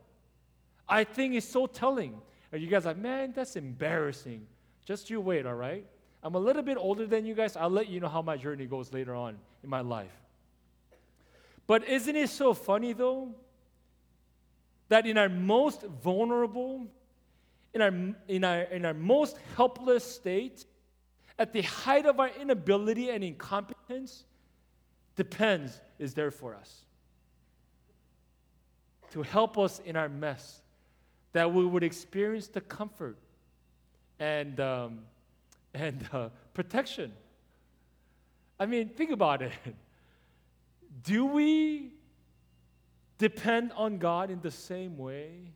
I 0.88 1.04
think 1.04 1.34
it's 1.34 1.48
so 1.48 1.66
telling. 1.66 2.20
And 2.52 2.62
you 2.62 2.68
guys 2.68 2.84
are 2.84 2.90
like, 2.90 2.98
man, 2.98 3.32
that's 3.34 3.56
embarrassing. 3.56 4.46
Just 4.84 5.10
you 5.10 5.20
wait, 5.20 5.46
all 5.46 5.54
right? 5.54 5.86
I'm 6.26 6.34
a 6.34 6.40
little 6.40 6.62
bit 6.62 6.76
older 6.76 7.06
than 7.06 7.24
you 7.24 7.34
guys. 7.34 7.54
I'll 7.54 7.70
let 7.70 7.88
you 7.88 8.00
know 8.00 8.08
how 8.08 8.20
my 8.20 8.36
journey 8.36 8.66
goes 8.66 8.92
later 8.92 9.14
on 9.14 9.38
in 9.62 9.70
my 9.70 9.80
life. 9.80 10.10
But 11.68 11.88
isn't 11.88 12.16
it 12.16 12.30
so 12.30 12.52
funny, 12.52 12.94
though, 12.94 13.32
that 14.88 15.06
in 15.06 15.18
our 15.18 15.28
most 15.28 15.82
vulnerable, 16.02 16.88
in 17.72 17.80
our, 17.80 17.92
in 18.26 18.42
our, 18.42 18.62
in 18.62 18.84
our 18.84 18.92
most 18.92 19.38
helpless 19.54 20.02
state, 20.02 20.64
at 21.38 21.52
the 21.52 21.62
height 21.62 22.06
of 22.06 22.18
our 22.18 22.30
inability 22.40 23.10
and 23.10 23.22
incompetence, 23.22 24.24
depends 25.14 25.80
is 26.00 26.12
there 26.12 26.32
for 26.32 26.56
us 26.56 26.80
to 29.12 29.22
help 29.22 29.56
us 29.56 29.80
in 29.84 29.94
our 29.94 30.08
mess, 30.08 30.60
that 31.34 31.54
we 31.54 31.64
would 31.64 31.84
experience 31.84 32.48
the 32.48 32.60
comfort 32.60 33.16
and, 34.18 34.58
um, 34.58 34.98
and 35.76 36.08
uh, 36.12 36.28
protection. 36.54 37.12
I 38.58 38.66
mean, 38.66 38.88
think 38.88 39.10
about 39.10 39.42
it. 39.42 39.52
Do 41.02 41.26
we 41.26 41.92
depend 43.18 43.72
on 43.76 43.98
God 43.98 44.30
in 44.30 44.40
the 44.40 44.50
same 44.50 44.96
way? 44.96 45.52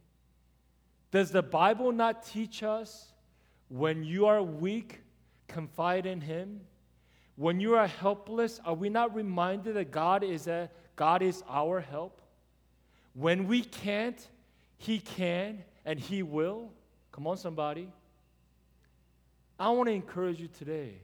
Does 1.10 1.30
the 1.30 1.42
Bible 1.42 1.90
not 1.92 2.24
teach 2.24 2.62
us 2.62 3.12
when 3.68 4.04
you 4.04 4.26
are 4.26 4.42
weak, 4.42 5.00
confide 5.48 6.06
in 6.06 6.20
Him? 6.20 6.60
When 7.36 7.58
you 7.58 7.74
are 7.74 7.86
helpless, 7.86 8.60
are 8.64 8.74
we 8.74 8.90
not 8.90 9.14
reminded 9.14 9.74
that 9.76 9.90
God 9.90 10.22
is, 10.22 10.46
a, 10.46 10.70
God 10.94 11.22
is 11.22 11.42
our 11.48 11.80
help? 11.80 12.20
When 13.14 13.48
we 13.48 13.62
can't, 13.62 14.20
He 14.76 14.98
can 14.98 15.64
and 15.86 15.98
He 15.98 16.22
will. 16.22 16.70
Come 17.12 17.26
on, 17.26 17.38
somebody. 17.38 17.88
I 19.60 19.68
want 19.68 19.88
to 19.88 19.92
encourage 19.92 20.40
you 20.40 20.48
today 20.48 20.94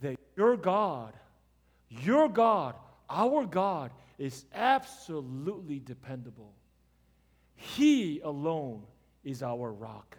that 0.00 0.16
your 0.34 0.56
God, 0.56 1.12
your 1.90 2.26
God, 2.26 2.74
our 3.10 3.44
God 3.44 3.90
is 4.18 4.46
absolutely 4.54 5.78
dependable. 5.78 6.54
He 7.54 8.20
alone 8.20 8.82
is 9.24 9.42
our 9.42 9.70
rock. 9.70 10.16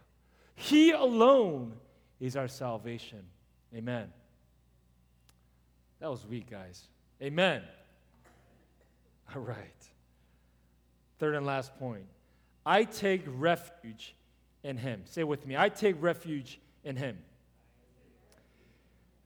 He 0.54 0.92
alone 0.92 1.74
is 2.20 2.36
our 2.36 2.48
salvation. 2.48 3.24
Amen. 3.76 4.10
That 6.00 6.12
was 6.12 6.28
weak, 6.28 6.52
guys. 6.52 6.84
Amen. 7.24 7.64
All 9.36 9.42
right. 9.42 9.58
Third 11.18 11.34
and 11.34 11.46
last 11.46 11.76
point. 11.80 12.06
I 12.68 12.84
take 12.84 13.24
refuge 13.26 14.14
in 14.64 14.78
him. 14.78 15.02
Say 15.06 15.24
with 15.24 15.48
me. 15.48 15.58
I 15.58 15.70
take 15.70 15.96
refuge 16.00 16.60
in 16.84 16.96
him. 16.96 17.18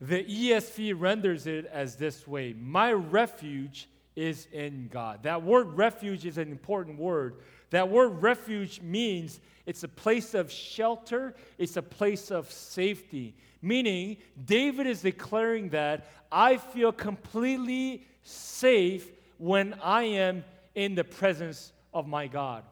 The 0.02 0.24
ESV 0.24 1.00
renders 1.00 1.46
it 1.46 1.68
as 1.68 1.96
this 1.96 2.28
way 2.28 2.54
My 2.54 2.92
refuge 2.92 3.88
is 4.16 4.48
in 4.52 4.90
God. 4.92 5.24
That 5.24 5.44
word 5.44 5.78
refuge 5.78 6.26
is 6.26 6.38
an 6.38 6.52
important 6.52 6.98
word. 7.00 7.36
That 7.70 7.88
word 7.90 8.22
refuge 8.22 8.82
means 8.82 9.40
it's 9.66 9.84
a 9.84 9.88
place 9.88 10.34
of 10.34 10.52
shelter, 10.52 11.36
it's 11.58 11.78
a 11.78 11.82
place 11.82 12.32
of 12.32 12.52
safety. 12.52 13.36
Meaning, 13.62 14.18
David 14.44 14.88
is 14.88 15.02
declaring 15.02 15.70
that 15.70 16.08
I 16.32 16.58
feel 16.58 16.92
completely 16.92 18.08
safe 18.24 19.08
when 19.38 19.76
I 19.76 20.04
am 20.04 20.44
in 20.74 20.96
the 20.96 21.04
presence 21.04 21.72
of 21.94 22.08
my 22.08 22.28
God. 22.28 22.64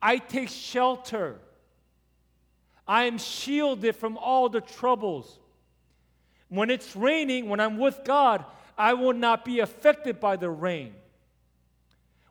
I 0.00 0.18
take 0.18 0.48
shelter. 0.48 1.38
I 2.86 3.04
am 3.04 3.18
shielded 3.18 3.96
from 3.96 4.16
all 4.16 4.48
the 4.48 4.60
troubles. 4.60 5.38
When 6.48 6.70
it's 6.70 6.94
raining, 6.96 7.48
when 7.48 7.60
I'm 7.60 7.78
with 7.78 8.00
God, 8.04 8.44
I 8.76 8.94
will 8.94 9.12
not 9.12 9.44
be 9.44 9.60
affected 9.60 10.20
by 10.20 10.36
the 10.36 10.50
rain. 10.50 10.94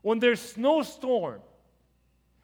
When 0.01 0.19
there's 0.19 0.39
snowstorm, 0.39 1.41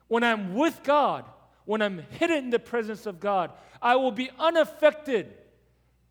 when 0.08 0.24
I'm 0.24 0.54
with 0.54 0.82
God, 0.84 1.26
when 1.66 1.82
I'm 1.82 2.00
hidden 2.12 2.46
in 2.46 2.50
the 2.50 2.60
presence 2.60 3.06
of 3.06 3.20
God, 3.20 3.52
I 3.82 3.96
will 3.96 4.12
be 4.12 4.30
unaffected 4.40 5.34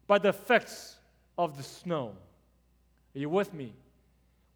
by 0.07 0.19
the 0.19 0.29
effects 0.29 0.97
of 1.39 1.57
the 1.57 1.63
snow. 1.63 2.13
Are 3.15 3.19
you 3.19 3.31
with 3.31 3.55
me? 3.55 3.73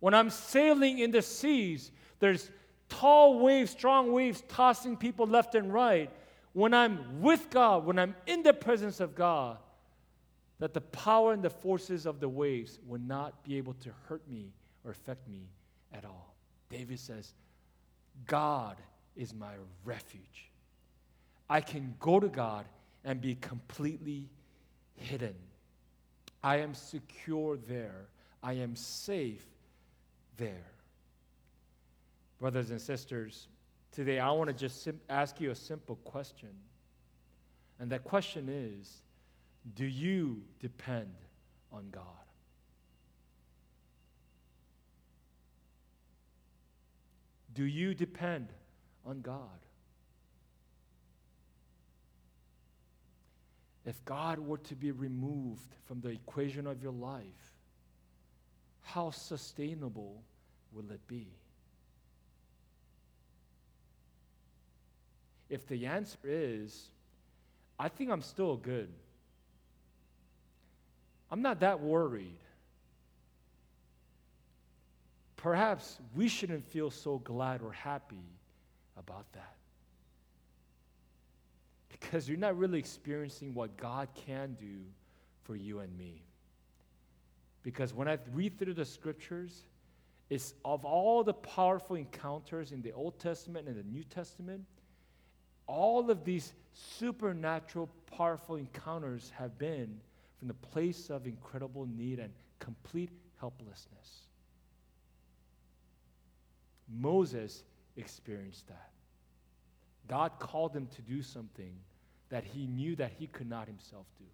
When 0.00 0.14
I'm 0.14 0.30
sailing 0.30 0.98
in 0.98 1.10
the 1.10 1.22
seas, 1.22 1.90
there's 2.18 2.50
tall 2.88 3.38
waves, 3.38 3.70
strong 3.70 4.12
waves 4.12 4.42
tossing 4.48 4.96
people 4.96 5.26
left 5.26 5.54
and 5.54 5.72
right. 5.72 6.10
When 6.52 6.74
I'm 6.74 7.20
with 7.20 7.50
God, 7.50 7.84
when 7.84 7.98
I'm 7.98 8.14
in 8.26 8.42
the 8.42 8.52
presence 8.52 9.00
of 9.00 9.14
God, 9.14 9.58
that 10.58 10.74
the 10.74 10.80
power 10.80 11.32
and 11.32 11.42
the 11.42 11.50
forces 11.50 12.06
of 12.06 12.20
the 12.20 12.28
waves 12.28 12.78
will 12.86 13.00
not 13.00 13.44
be 13.44 13.56
able 13.56 13.74
to 13.74 13.90
hurt 14.08 14.22
me 14.28 14.52
or 14.84 14.90
affect 14.90 15.26
me 15.28 15.48
at 15.92 16.04
all. 16.04 16.34
David 16.68 16.98
says, 16.98 17.32
God 18.26 18.76
is 19.16 19.32
my 19.32 19.52
refuge. 19.84 20.50
I 21.48 21.60
can 21.60 21.94
go 21.98 22.20
to 22.20 22.28
God 22.28 22.66
and 23.04 23.20
be 23.20 23.34
completely 23.36 24.28
hidden. 24.94 25.34
I 26.42 26.56
am 26.58 26.74
secure 26.74 27.56
there. 27.56 28.06
I 28.42 28.54
am 28.54 28.76
safe 28.76 29.44
there. 30.36 30.70
Brothers 32.38 32.70
and 32.70 32.80
sisters, 32.80 33.48
today 33.92 34.18
I 34.18 34.30
want 34.32 34.48
to 34.48 34.54
just 34.54 34.82
sim- 34.82 35.00
ask 35.08 35.40
you 35.40 35.50
a 35.50 35.54
simple 35.54 35.96
question. 35.96 36.50
And 37.78 37.90
that 37.90 38.04
question 38.04 38.48
is 38.48 39.02
Do 39.74 39.84
you 39.84 40.42
depend 40.60 41.14
on 41.72 41.88
God? 41.90 42.04
Do 47.54 47.64
you 47.64 47.94
depend 47.94 48.48
on 49.04 49.20
God? 49.22 49.40
If 53.84 54.04
God 54.04 54.38
were 54.38 54.58
to 54.58 54.76
be 54.76 54.92
removed 54.92 55.74
from 55.86 56.00
the 56.00 56.10
equation 56.10 56.66
of 56.66 56.82
your 56.82 56.92
life, 56.92 57.54
how 58.82 59.10
sustainable 59.10 60.22
will 60.72 60.90
it 60.90 61.06
be? 61.08 61.28
If 65.50 65.66
the 65.66 65.86
answer 65.86 66.18
is, 66.24 66.88
I 67.78 67.88
think 67.88 68.10
I'm 68.10 68.22
still 68.22 68.56
good, 68.56 68.88
I'm 71.30 71.42
not 71.42 71.60
that 71.60 71.80
worried. 71.80 72.38
Perhaps 75.36 75.98
we 76.14 76.28
shouldn't 76.28 76.64
feel 76.64 76.90
so 76.90 77.18
glad 77.18 77.62
or 77.62 77.72
happy 77.72 78.24
about 78.96 79.24
that. 79.32 79.54
Because 81.88 82.28
you're 82.28 82.38
not 82.38 82.56
really 82.58 82.78
experiencing 82.78 83.54
what 83.54 83.76
God 83.76 84.08
can 84.26 84.56
do 84.60 84.80
for 85.44 85.56
you 85.56 85.80
and 85.80 85.96
me. 85.96 86.22
Because 87.62 87.94
when 87.94 88.08
I 88.08 88.18
read 88.32 88.58
through 88.58 88.74
the 88.74 88.84
scriptures, 88.84 89.62
it's 90.28 90.54
of 90.64 90.84
all 90.84 91.24
the 91.24 91.34
powerful 91.34 91.96
encounters 91.96 92.72
in 92.72 92.82
the 92.82 92.92
Old 92.92 93.18
Testament 93.18 93.66
and 93.66 93.76
the 93.76 93.82
New 93.82 94.04
Testament, 94.04 94.64
all 95.70 96.10
of 96.10 96.24
these 96.24 96.52
supernatural, 96.72 97.88
powerful 98.16 98.56
encounters 98.56 99.30
have 99.36 99.56
been 99.58 100.00
from 100.38 100.48
the 100.48 100.54
place 100.54 101.10
of 101.10 101.26
incredible 101.26 101.86
need 101.86 102.18
and 102.18 102.32
complete 102.58 103.10
helplessness. 103.38 104.26
Moses 106.88 107.62
experienced 107.96 108.66
that. 108.68 108.90
God 110.08 110.32
called 110.40 110.74
him 110.74 110.88
to 110.96 111.02
do 111.02 111.22
something 111.22 111.72
that 112.30 112.42
he 112.44 112.66
knew 112.66 112.96
that 112.96 113.12
he 113.18 113.26
could 113.26 113.48
not 113.48 113.66
himself 113.68 114.06
do. 114.18 114.24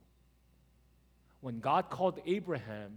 When 1.41 1.61
God 1.61 1.91
called 1.91 2.21
Abraham 2.25 2.97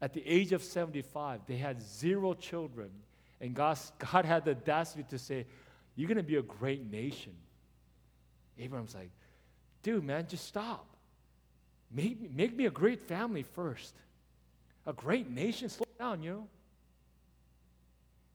at 0.00 0.12
the 0.12 0.22
age 0.26 0.52
of 0.52 0.62
75, 0.62 1.40
they 1.46 1.56
had 1.56 1.82
zero 1.82 2.34
children. 2.34 2.90
And 3.40 3.54
God, 3.54 3.78
God 4.12 4.24
had 4.24 4.44
the 4.44 4.52
audacity 4.52 5.04
to 5.10 5.18
say, 5.18 5.46
You're 5.96 6.08
going 6.08 6.16
to 6.16 6.22
be 6.22 6.36
a 6.36 6.42
great 6.42 6.90
nation. 6.90 7.34
Abraham's 8.58 8.94
like, 8.94 9.10
Dude, 9.84 10.02
man, 10.02 10.26
just 10.26 10.46
stop. 10.46 10.86
Make, 11.92 12.34
make 12.34 12.56
me 12.56 12.64
a 12.64 12.70
great 12.70 13.02
family 13.02 13.42
first. 13.42 13.94
A 14.86 14.94
great 14.94 15.30
nation. 15.30 15.68
Slow 15.68 15.86
down, 15.98 16.22
you 16.22 16.30
know. 16.30 16.48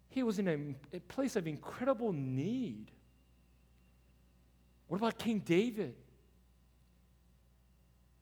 He 0.10 0.22
was 0.22 0.38
in 0.38 0.48
a, 0.48 0.98
a 0.98 1.00
place 1.02 1.36
of 1.36 1.48
incredible 1.48 2.14
need. 2.14 2.92
What 4.88 4.98
about 4.98 5.18
King 5.18 5.40
David? 5.40 5.96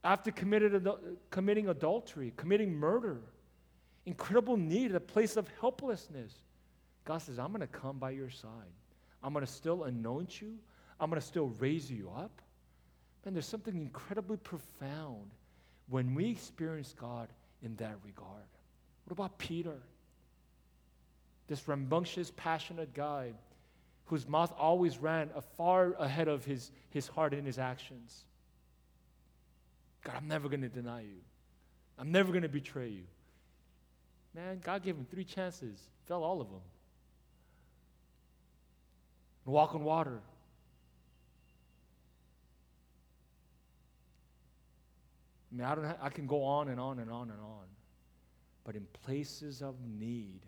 After 0.04 0.32
committing 0.32 1.68
adultery, 1.68 2.34
committing 2.38 2.74
murder, 2.74 3.20
incredible 4.06 4.56
need, 4.56 4.96
a 4.96 5.02
place 5.02 5.36
of 5.36 5.50
helplessness. 5.60 6.34
God 7.04 7.22
says, 7.22 7.40
I'm 7.40 7.50
going 7.50 7.60
to 7.60 7.68
come 7.68 7.98
by 7.98 8.12
your 8.12 8.30
side. 8.30 8.52
I'm 9.28 9.34
going 9.34 9.46
to 9.46 9.52
still 9.52 9.84
anoint 9.84 10.40
you. 10.40 10.54
I'm 11.02 11.10
going 11.10 11.20
to 11.20 11.28
still 11.28 11.48
raise 11.60 11.92
you 11.92 12.10
up. 12.16 12.42
And 13.26 13.36
there's 13.36 13.46
something 13.46 13.76
incredibly 13.76 14.38
profound 14.38 15.32
when 15.90 16.16
we 16.16 16.30
experience 16.30 16.96
God 16.98 17.28
in 17.62 17.76
that 17.76 17.98
regard. 18.06 18.46
What 19.04 19.12
about 19.12 19.38
Peter? 19.38 19.76
This 21.48 21.68
rambunctious, 21.68 22.32
passionate 22.38 22.94
guy 22.94 23.34
whose 24.06 24.26
mouth 24.30 24.54
always 24.58 24.98
ran 24.98 25.30
far 25.58 25.92
ahead 26.00 26.30
of 26.30 26.46
his, 26.46 26.72
his 26.92 27.10
heart 27.10 27.34
and 27.34 27.46
his 27.46 27.60
actions. 27.60 28.24
God, 30.06 30.16
I'm 30.16 30.30
never 30.30 30.48
going 30.48 30.62
to 30.62 30.70
deny 30.70 31.02
you. 31.02 31.20
I'm 32.00 32.14
never 32.14 32.32
going 32.32 32.44
to 32.44 32.50
betray 32.50 32.88
you. 32.88 33.04
Man, 34.34 34.62
God 34.64 34.84
gave 34.84 34.96
him 34.96 35.06
three 35.12 35.26
chances, 35.26 35.78
fell 36.08 36.24
all 36.24 36.40
of 36.40 36.50
them. 36.50 36.62
And 39.48 39.54
walk 39.54 39.74
on 39.74 39.84
water. 39.86 40.20
I 45.50 45.56
mean, 45.56 45.66
I, 45.66 45.74
don't 45.74 45.86
ha- 45.86 45.96
I 46.02 46.10
can 46.10 46.28
go 46.28 46.44
on 46.44 46.68
and 46.68 46.82
on 46.82 47.00
and 47.00 47.10
on 47.10 47.32
and 47.32 47.40
on. 47.40 47.66
But 48.66 48.76
in 48.76 48.86
places 49.06 49.62
of 49.62 49.76
need, 49.98 50.42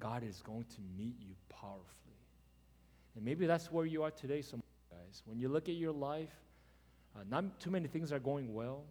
God 0.00 0.24
is 0.24 0.42
going 0.42 0.64
to 0.64 0.80
meet 0.98 1.14
you 1.20 1.36
powerfully. 1.48 1.84
And 3.14 3.24
maybe 3.24 3.46
that's 3.46 3.70
where 3.70 3.86
you 3.86 4.02
are 4.02 4.10
today, 4.10 4.42
some 4.42 4.60
guys. 4.90 5.22
When 5.24 5.38
you 5.38 5.48
look 5.48 5.68
at 5.68 5.76
your 5.76 5.92
life, 5.92 6.34
uh, 7.14 7.20
not 7.30 7.60
too 7.60 7.70
many 7.70 7.86
things 7.86 8.10
are 8.10 8.18
going 8.18 8.52
well. 8.52 8.82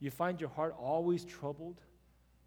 You 0.00 0.10
find 0.10 0.40
your 0.40 0.48
heart 0.48 0.74
always 0.78 1.26
troubled. 1.26 1.82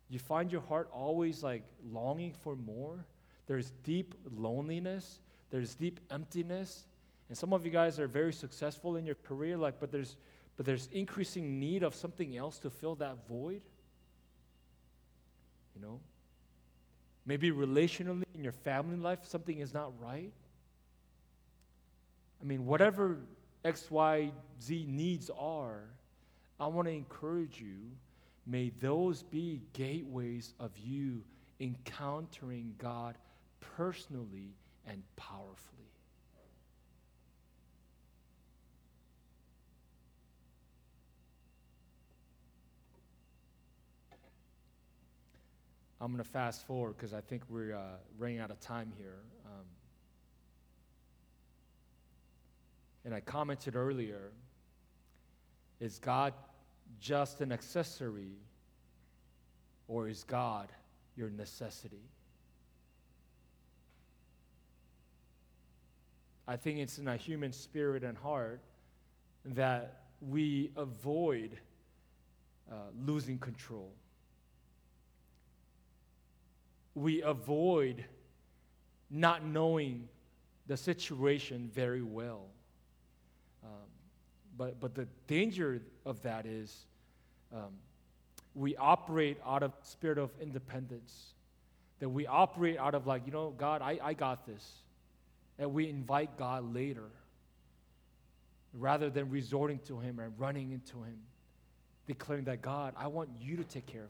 You 0.10 0.18
find 0.18 0.52
your 0.52 0.62
heart 0.62 0.90
always 0.92 1.44
like 1.44 1.62
longing 1.92 2.34
for 2.34 2.56
more. 2.56 3.06
There's 3.46 3.72
deep 3.84 4.16
loneliness. 4.36 5.20
There's 5.56 5.74
deep 5.74 6.02
emptiness. 6.12 6.84
And 7.30 7.38
some 7.38 7.54
of 7.54 7.64
you 7.64 7.72
guys 7.72 7.98
are 7.98 8.10
very 8.10 8.34
successful 8.34 8.98
in 8.98 9.06
your 9.06 9.16
career, 9.16 9.56
like, 9.56 9.80
but 9.80 9.90
there's 9.90 10.18
but 10.58 10.66
there's 10.66 10.90
increasing 10.92 11.62
need 11.62 11.82
of 11.82 11.96
something 11.96 12.36
else 12.36 12.60
to 12.60 12.70
fill 12.70 12.96
that 12.96 13.26
void. 13.30 13.62
You 15.74 15.82
know? 15.82 16.02
Maybe 17.26 17.52
relationally 17.52 18.26
in 18.34 18.44
your 18.44 18.52
family 18.52 18.98
life, 18.98 19.20
something 19.24 19.60
is 19.60 19.74
not 19.74 19.94
right. 20.02 20.34
I 22.42 22.46
mean, 22.46 22.66
whatever 22.66 23.20
X, 23.64 23.90
Y, 23.90 24.34
Z 24.62 24.86
needs 24.90 25.30
are, 25.40 25.84
I 26.60 26.68
want 26.68 26.90
to 26.90 26.94
encourage 26.94 27.62
you. 27.62 27.78
May 28.46 28.74
those 28.82 29.24
be 29.24 29.62
gateways 29.72 30.54
of 30.60 30.72
you 30.78 31.24
encountering 31.62 32.76
God 32.78 33.18
personally 33.78 34.50
and 34.88 35.02
powerfully. 35.16 35.76
I'm 46.02 46.12
going 46.12 46.24
to 46.24 46.30
fast 46.30 46.68
forward 46.68 46.96
because 46.98 47.14
I 47.14 47.22
think 47.22 47.44
we're 47.50 47.74
uh, 47.76 47.80
running 48.20 48.40
out 48.40 48.52
of 48.52 48.60
time 48.60 48.92
here. 48.98 49.16
Um, 49.46 49.66
and 53.06 53.14
I 53.14 53.22
commented 53.22 53.76
earlier 53.76 54.32
is 55.80 56.00
God 56.00 56.34
just 57.00 57.42
an 57.42 57.52
accessory 57.52 58.34
or 59.88 60.08
is 60.08 60.24
God 60.24 60.72
your 61.16 61.30
necessity? 61.30 62.10
I 66.48 66.58
think 66.58 66.80
it's 66.80 66.98
in 67.00 67.08
our 67.08 67.18
human 67.18 67.52
spirit 67.52 68.04
and 68.04 68.18
heart 68.18 68.62
that 69.46 70.04
we 70.22 70.72
avoid 70.76 71.58
uh, 72.72 72.76
losing 73.06 73.38
control 73.38 73.92
we 76.96 77.22
avoid 77.22 78.06
not 79.12 79.46
knowing 79.46 80.08
the 80.68 80.78
situation 80.78 81.70
very 81.74 82.02
well. 82.02 82.46
Um, 83.64 83.70
but, 84.58 84.80
but 84.80 84.96
the 84.96 85.08
danger 85.28 85.82
of 86.06 86.22
that 86.24 86.46
is 86.46 86.86
um, 87.54 87.74
we 88.56 88.76
operate 88.78 89.38
out 89.46 89.62
of 89.62 89.74
spirit 89.84 90.18
of 90.18 90.32
independence. 90.42 91.34
That 92.00 92.10
we 92.10 92.26
operate 92.26 92.78
out 92.78 92.96
of 92.96 93.06
like, 93.06 93.24
you 93.26 93.32
know, 93.32 93.54
God, 93.58 93.82
I, 93.82 94.00
I 94.02 94.14
got 94.14 94.48
this. 94.48 94.66
And 95.58 95.74
we 95.74 95.90
invite 95.90 96.38
God 96.38 96.74
later 96.74 97.10
rather 98.74 99.10
than 99.10 99.30
resorting 99.30 99.80
to 99.88 100.00
Him 100.00 100.20
and 100.20 100.38
running 100.38 100.72
into 100.72 101.02
Him, 101.04 101.18
declaring 102.08 102.44
that, 102.46 102.62
God, 102.62 102.94
I 102.98 103.08
want 103.08 103.30
you 103.40 103.58
to 103.58 103.64
take 103.64 103.86
care 103.86 104.04
of 104.04 104.10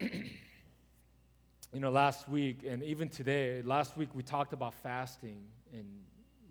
me. 0.00 0.10
you 1.72 1.80
know, 1.80 1.90
last 1.90 2.28
week 2.28 2.64
and 2.66 2.82
even 2.82 3.08
today, 3.08 3.62
last 3.62 3.96
week 3.96 4.08
we 4.14 4.22
talked 4.22 4.52
about 4.52 4.74
fasting 4.74 5.42
and 5.72 5.86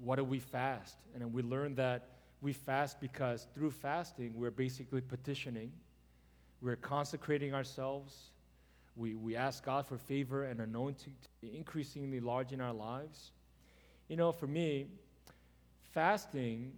what 0.03 0.15
do 0.15 0.23
we 0.23 0.39
fast? 0.39 0.97
And 1.13 1.33
we 1.33 1.41
learned 1.43 1.77
that 1.77 2.09
we 2.41 2.53
fast 2.53 2.99
because 2.99 3.47
through 3.53 3.71
fasting, 3.71 4.33
we're 4.35 4.51
basically 4.51 5.01
petitioning, 5.01 5.71
we're 6.61 6.75
consecrating 6.75 7.53
ourselves. 7.53 8.15
We, 8.95 9.15
we 9.15 9.35
ask 9.35 9.65
God 9.65 9.87
for 9.87 9.97
favor 9.97 10.43
and 10.43 10.59
anointing 10.59 11.13
to 11.21 11.29
be 11.41 11.55
increasingly 11.57 12.19
large 12.19 12.51
in 12.51 12.61
our 12.61 12.73
lives. 12.73 13.31
You 14.07 14.17
know, 14.17 14.31
for 14.31 14.47
me, 14.47 14.87
fasting 15.93 16.73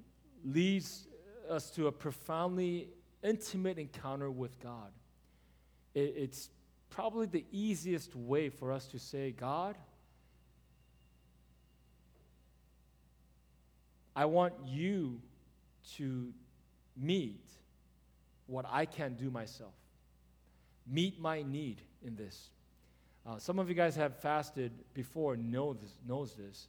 leads 0.45 1.07
us 1.49 1.69
to 1.71 1.87
a 1.87 1.91
profoundly 1.91 2.89
intimate 3.23 3.77
encounter 3.77 4.29
with 4.29 4.59
God. 4.61 4.91
It, 5.93 6.13
it's 6.17 6.49
probably 6.89 7.25
the 7.25 7.45
easiest 7.51 8.15
way 8.15 8.49
for 8.49 8.71
us 8.71 8.85
to 8.87 8.99
say, 8.99 9.31
God, 9.31 9.75
I 14.15 14.25
want 14.25 14.53
you 14.65 15.19
to 15.97 16.31
meet 16.95 17.41
what 18.45 18.65
I 18.69 18.85
can't 18.85 19.17
do 19.17 19.31
myself. 19.31 19.73
Meet 20.87 21.19
my 21.19 21.41
need 21.43 21.81
in 22.05 22.15
this. 22.15 22.49
Uh, 23.25 23.37
some 23.37 23.57
of 23.59 23.69
you 23.69 23.75
guys 23.75 23.95
have 23.95 24.17
fasted 24.17 24.71
before, 24.93 25.37
know 25.37 25.73
this, 25.73 25.91
knows 26.07 26.33
this. 26.33 26.67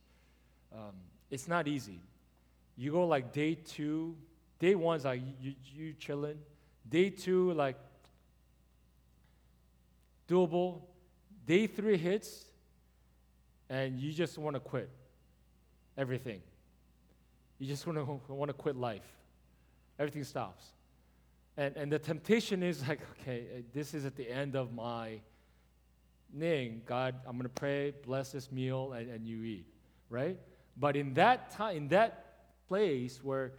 Um, 0.72 0.94
it's 1.30 1.48
not 1.48 1.66
easy. 1.66 2.00
You 2.76 2.92
go 2.92 3.06
like 3.06 3.32
day 3.32 3.54
two, 3.54 4.16
day 4.58 4.74
one's 4.74 5.04
like 5.04 5.20
you, 5.40 5.54
you 5.74 5.94
chilling. 5.94 6.38
Day 6.88 7.10
two, 7.10 7.52
like 7.52 7.76
doable. 10.28 10.82
Day 11.46 11.66
three 11.66 11.98
hits, 11.98 12.46
and 13.68 14.00
you 14.00 14.12
just 14.12 14.38
want 14.38 14.54
to 14.56 14.60
quit 14.60 14.88
everything. 15.98 16.40
You 17.58 17.66
just 17.66 17.86
want 17.86 17.98
to 17.98 18.32
want 18.32 18.48
to 18.48 18.54
quit 18.54 18.76
life. 18.76 19.06
Everything 19.98 20.24
stops. 20.24 20.64
And, 21.56 21.76
and 21.76 21.92
the 21.92 21.98
temptation 21.98 22.62
is 22.62 22.86
like, 22.86 23.00
okay, 23.20 23.46
uh, 23.56 23.60
this 23.72 23.94
is 23.94 24.04
at 24.04 24.16
the 24.16 24.28
end 24.28 24.56
of 24.56 24.72
my 24.72 25.20
thing. 26.38 26.82
God, 26.86 27.14
I'm 27.26 27.32
going 27.32 27.44
to 27.44 27.48
pray, 27.48 27.94
bless 28.04 28.32
this 28.32 28.50
meal, 28.50 28.92
and, 28.92 29.10
and 29.10 29.26
you 29.26 29.42
eat, 29.44 29.66
right? 30.10 30.38
But 30.76 30.96
in 30.96 31.14
that 31.14 31.52
time, 31.52 31.76
in 31.76 31.88
that 31.88 32.24
place 32.68 33.20
where 33.22 33.52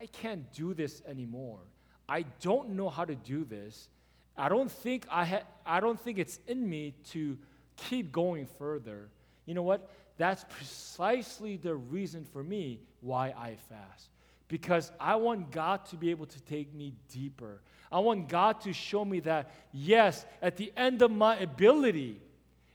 I 0.00 0.06
can't 0.06 0.52
do 0.52 0.74
this 0.74 1.02
anymore, 1.06 1.60
I 2.08 2.22
don't 2.40 2.70
know 2.70 2.88
how 2.88 3.04
to 3.04 3.14
do 3.14 3.44
this, 3.44 3.88
I 4.36 4.48
don't 4.48 4.70
think 4.70 5.06
I 5.10 5.24
ha- 5.24 5.46
I 5.64 5.80
don't 5.80 5.98
think 5.98 6.18
it's 6.18 6.38
in 6.46 6.68
me 6.68 6.94
to 7.10 7.38
keep 7.76 8.12
going 8.12 8.46
further. 8.58 9.08
You 9.46 9.54
know 9.54 9.62
what? 9.62 9.88
That's 10.18 10.44
precisely 10.44 11.56
the 11.56 11.74
reason 11.74 12.24
for 12.32 12.42
me 12.42 12.80
why 13.00 13.28
I 13.28 13.56
fast. 13.68 14.08
Because 14.48 14.92
I 15.00 15.16
want 15.16 15.50
God 15.50 15.84
to 15.86 15.96
be 15.96 16.10
able 16.10 16.26
to 16.26 16.40
take 16.42 16.72
me 16.74 16.94
deeper. 17.12 17.60
I 17.90 17.98
want 17.98 18.28
God 18.28 18.60
to 18.62 18.72
show 18.72 19.04
me 19.04 19.20
that, 19.20 19.50
yes, 19.72 20.24
at 20.42 20.56
the 20.56 20.72
end 20.76 21.02
of 21.02 21.10
my 21.10 21.36
ability 21.38 22.20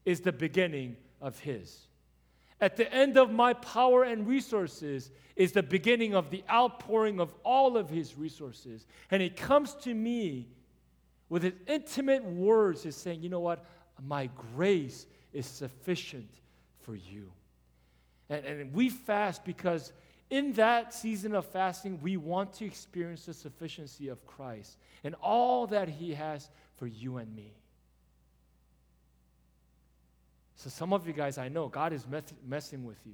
is 0.05 0.21
the 0.21 0.31
beginning 0.31 0.97
of 1.21 1.39
His. 1.39 1.87
At 2.59 2.77
the 2.77 2.91
end 2.93 3.17
of 3.17 3.31
my 3.31 3.53
power 3.53 4.03
and 4.03 4.27
resources 4.27 5.11
is 5.35 5.51
the 5.51 5.63
beginning 5.63 6.13
of 6.13 6.29
the 6.29 6.43
outpouring 6.49 7.19
of 7.19 7.33
all 7.43 7.77
of 7.77 7.89
His 7.89 8.17
resources. 8.17 8.85
And 9.09 9.21
He 9.21 9.29
comes 9.29 9.73
to 9.81 9.93
me 9.93 10.47
with 11.29 11.43
His 11.43 11.53
intimate 11.67 12.23
words, 12.23 12.83
He's 12.83 12.95
saying, 12.95 13.21
you 13.21 13.29
know 13.29 13.39
what? 13.39 13.65
My 14.03 14.29
grace 14.55 15.05
is 15.33 15.45
sufficient 15.45 16.29
for 16.81 16.95
you. 16.95 17.31
And, 18.29 18.45
and 18.45 18.73
we 18.73 18.89
fast 18.89 19.43
because 19.45 19.93
in 20.31 20.53
that 20.53 20.93
season 20.93 21.35
of 21.35 21.45
fasting, 21.45 21.99
we 22.01 22.15
want 22.15 22.53
to 22.53 22.65
experience 22.65 23.25
the 23.25 23.33
sufficiency 23.33 24.07
of 24.07 24.25
Christ 24.25 24.77
and 25.03 25.13
all 25.21 25.67
that 25.67 25.89
He 25.89 26.13
has 26.13 26.49
for 26.77 26.87
you 26.87 27.17
and 27.17 27.35
me. 27.35 27.51
So, 30.55 30.69
some 30.69 30.93
of 30.93 31.05
you 31.05 31.13
guys, 31.13 31.37
I 31.37 31.49
know 31.49 31.67
God 31.67 31.91
is 31.91 32.07
mess- 32.07 32.33
messing 32.47 32.85
with 32.85 32.97
you. 33.05 33.13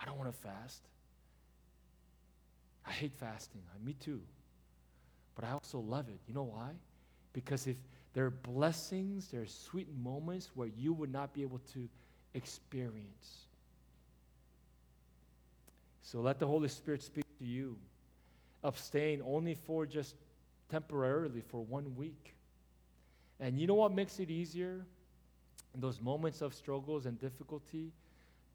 I 0.00 0.06
don't 0.06 0.18
want 0.18 0.32
to 0.32 0.38
fast. 0.38 0.82
I 2.86 2.90
hate 2.90 3.12
fasting. 3.14 3.62
I 3.72 3.84
Me 3.84 3.92
too. 3.92 4.20
But 5.36 5.44
I 5.44 5.52
also 5.52 5.78
love 5.78 6.08
it. 6.08 6.18
You 6.26 6.34
know 6.34 6.42
why? 6.42 6.70
Because 7.32 7.68
if 7.68 7.76
there 8.12 8.24
are 8.26 8.30
blessings, 8.30 9.28
there 9.28 9.42
are 9.42 9.46
sweet 9.46 9.86
moments 10.02 10.50
where 10.54 10.68
you 10.76 10.92
would 10.94 11.12
not 11.12 11.32
be 11.32 11.42
able 11.42 11.60
to 11.74 11.88
experience. 12.34 13.46
So 16.10 16.18
let 16.18 16.40
the 16.40 16.46
Holy 16.46 16.66
Spirit 16.66 17.04
speak 17.04 17.24
to 17.38 17.44
you. 17.44 17.76
Abstain 18.64 19.22
only 19.24 19.54
for 19.54 19.86
just 19.86 20.16
temporarily, 20.68 21.40
for 21.40 21.60
one 21.60 21.94
week. 21.94 22.34
And 23.38 23.60
you 23.60 23.68
know 23.68 23.76
what 23.76 23.92
makes 23.94 24.18
it 24.18 24.28
easier? 24.28 24.84
In 25.72 25.80
those 25.80 26.00
moments 26.00 26.42
of 26.42 26.52
struggles 26.52 27.06
and 27.06 27.16
difficulty, 27.16 27.92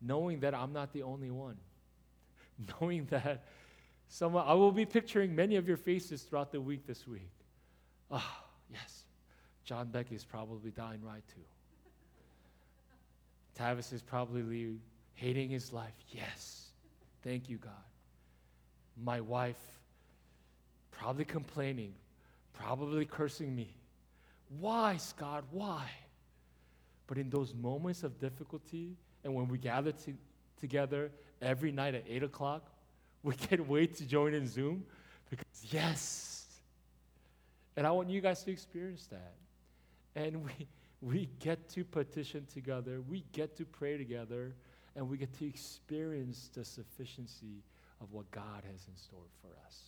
knowing 0.01 0.41
that 0.41 0.53
I'm 0.53 0.73
not 0.73 0.91
the 0.91 1.03
only 1.03 1.31
one. 1.31 1.55
knowing 2.81 3.05
that 3.05 3.45
someone, 4.09 4.43
I 4.45 4.53
will 4.53 4.73
be 4.73 4.85
picturing 4.85 5.33
many 5.33 5.55
of 5.55 5.65
your 5.65 5.77
faces 5.77 6.23
throughout 6.23 6.51
the 6.51 6.59
week 6.59 6.85
this 6.85 7.07
week. 7.07 7.31
Ah, 8.11 8.21
oh, 8.21 8.49
yes, 8.69 9.05
John 9.63 9.87
Beck 9.87 10.11
is 10.11 10.25
probably 10.25 10.71
dying 10.71 11.01
right 11.01 11.23
too. 11.33 11.45
Tavis 13.57 13.93
is 13.93 14.01
probably 14.01 14.75
hating 15.13 15.51
his 15.51 15.71
life. 15.71 15.95
Yes. 16.09 16.64
Thank 17.25 17.49
you, 17.49 17.57
God. 17.57 17.73
My 19.03 19.19
wife 19.19 19.59
probably 20.91 21.25
complaining, 21.25 21.93
probably 22.53 23.05
cursing 23.05 23.53
me. 23.53 23.75
Why, 24.59 24.97
Scott? 24.97 25.43
Why? 25.49 25.89
But 27.07 27.17
in 27.17 27.31
those 27.31 27.53
moments 27.53 28.03
of 28.03 28.19
difficulty, 28.19 28.95
and 29.23 29.33
when 29.33 29.47
we 29.47 29.57
gather 29.57 29.91
to, 29.91 30.13
together 30.61 31.11
every 31.41 31.71
night 31.71 31.95
at 31.95 32.03
8 32.07 32.23
o'clock, 32.23 32.69
we 33.23 33.33
can't 33.33 33.67
wait 33.67 33.95
to 33.95 34.05
join 34.05 34.35
in 34.35 34.47
Zoom 34.47 34.85
because, 35.29 35.45
yes. 35.71 36.45
And 37.75 37.87
I 37.87 37.91
want 37.91 38.09
you 38.11 38.21
guys 38.21 38.43
to 38.43 38.51
experience 38.51 39.07
that. 39.07 39.33
And 40.15 40.45
we, 40.45 40.67
we 41.01 41.29
get 41.39 41.69
to 41.69 41.83
petition 41.83 42.45
together, 42.53 43.01
we 43.09 43.25
get 43.31 43.57
to 43.57 43.65
pray 43.65 43.97
together, 43.97 44.53
and 44.95 45.09
we 45.09 45.17
get 45.17 45.37
to 45.39 45.45
experience 45.45 46.49
the 46.53 46.63
sufficiency 46.63 47.63
of 48.01 48.11
what 48.11 48.29
God 48.31 48.63
has 48.71 48.87
in 48.87 48.95
store 48.95 49.19
for 49.41 49.49
us. 49.65 49.79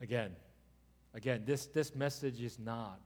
Again, 0.00 0.30
again, 1.14 1.42
this, 1.44 1.66
this 1.66 1.94
message 1.94 2.40
is 2.40 2.58
not 2.58 3.00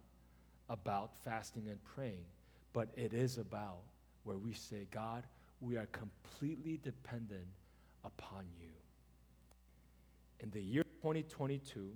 about 0.69 1.11
fasting 1.25 1.65
and 1.69 1.83
praying, 1.85 2.25
but 2.73 2.89
it 2.97 3.13
is 3.13 3.39
about 3.39 3.79
where 4.25 4.37
we 4.37 4.53
say, 4.53 4.87
God, 4.91 5.25
we 5.61 5.77
are 5.77 5.87
completely 5.87 6.79
dependent 6.83 7.47
upon 8.05 8.45
you. 8.61 8.69
In 10.41 10.51
the 10.51 10.61
year 10.61 10.85
2022, 11.03 11.91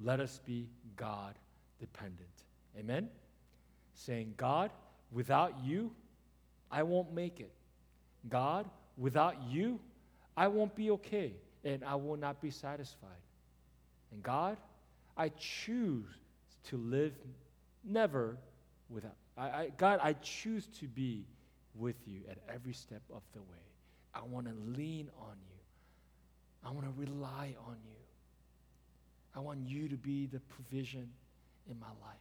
let 0.00 0.20
us 0.20 0.40
be 0.44 0.68
God 0.96 1.34
dependent. 1.78 2.28
Amen? 2.78 3.08
Saying, 3.94 4.34
God, 4.36 4.70
without 5.12 5.54
you, 5.62 5.92
I 6.74 6.82
won't 6.82 7.14
make 7.14 7.38
it. 7.38 7.52
God, 8.28 8.68
without 8.98 9.36
you, 9.48 9.78
I 10.36 10.48
won't 10.48 10.74
be 10.74 10.90
okay 10.90 11.32
and 11.64 11.84
I 11.84 11.94
will 11.94 12.16
not 12.16 12.42
be 12.42 12.50
satisfied. 12.50 13.10
And 14.10 14.22
God, 14.22 14.56
I 15.16 15.30
choose 15.38 16.08
to 16.64 16.76
live 16.76 17.12
never 17.84 18.36
without. 18.90 19.14
I, 19.38 19.42
I, 19.42 19.70
God, 19.76 20.00
I 20.02 20.14
choose 20.14 20.66
to 20.80 20.86
be 20.86 21.24
with 21.76 21.96
you 22.06 22.22
at 22.28 22.38
every 22.52 22.72
step 22.72 23.02
of 23.14 23.22
the 23.34 23.40
way. 23.40 23.64
I 24.12 24.22
want 24.24 24.46
to 24.46 24.54
lean 24.76 25.10
on 25.20 25.36
you. 25.48 26.68
I 26.68 26.72
want 26.72 26.86
to 26.86 27.00
rely 27.00 27.54
on 27.68 27.76
you. 27.84 28.02
I 29.36 29.40
want 29.40 29.60
you 29.64 29.88
to 29.88 29.96
be 29.96 30.26
the 30.26 30.40
provision 30.40 31.08
in 31.70 31.78
my 31.78 31.86
life. 31.86 32.14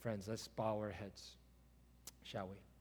Friends, 0.00 0.28
let's 0.28 0.48
bow 0.48 0.78
our 0.78 0.90
heads, 0.90 1.30
shall 2.24 2.48
we? 2.48 2.73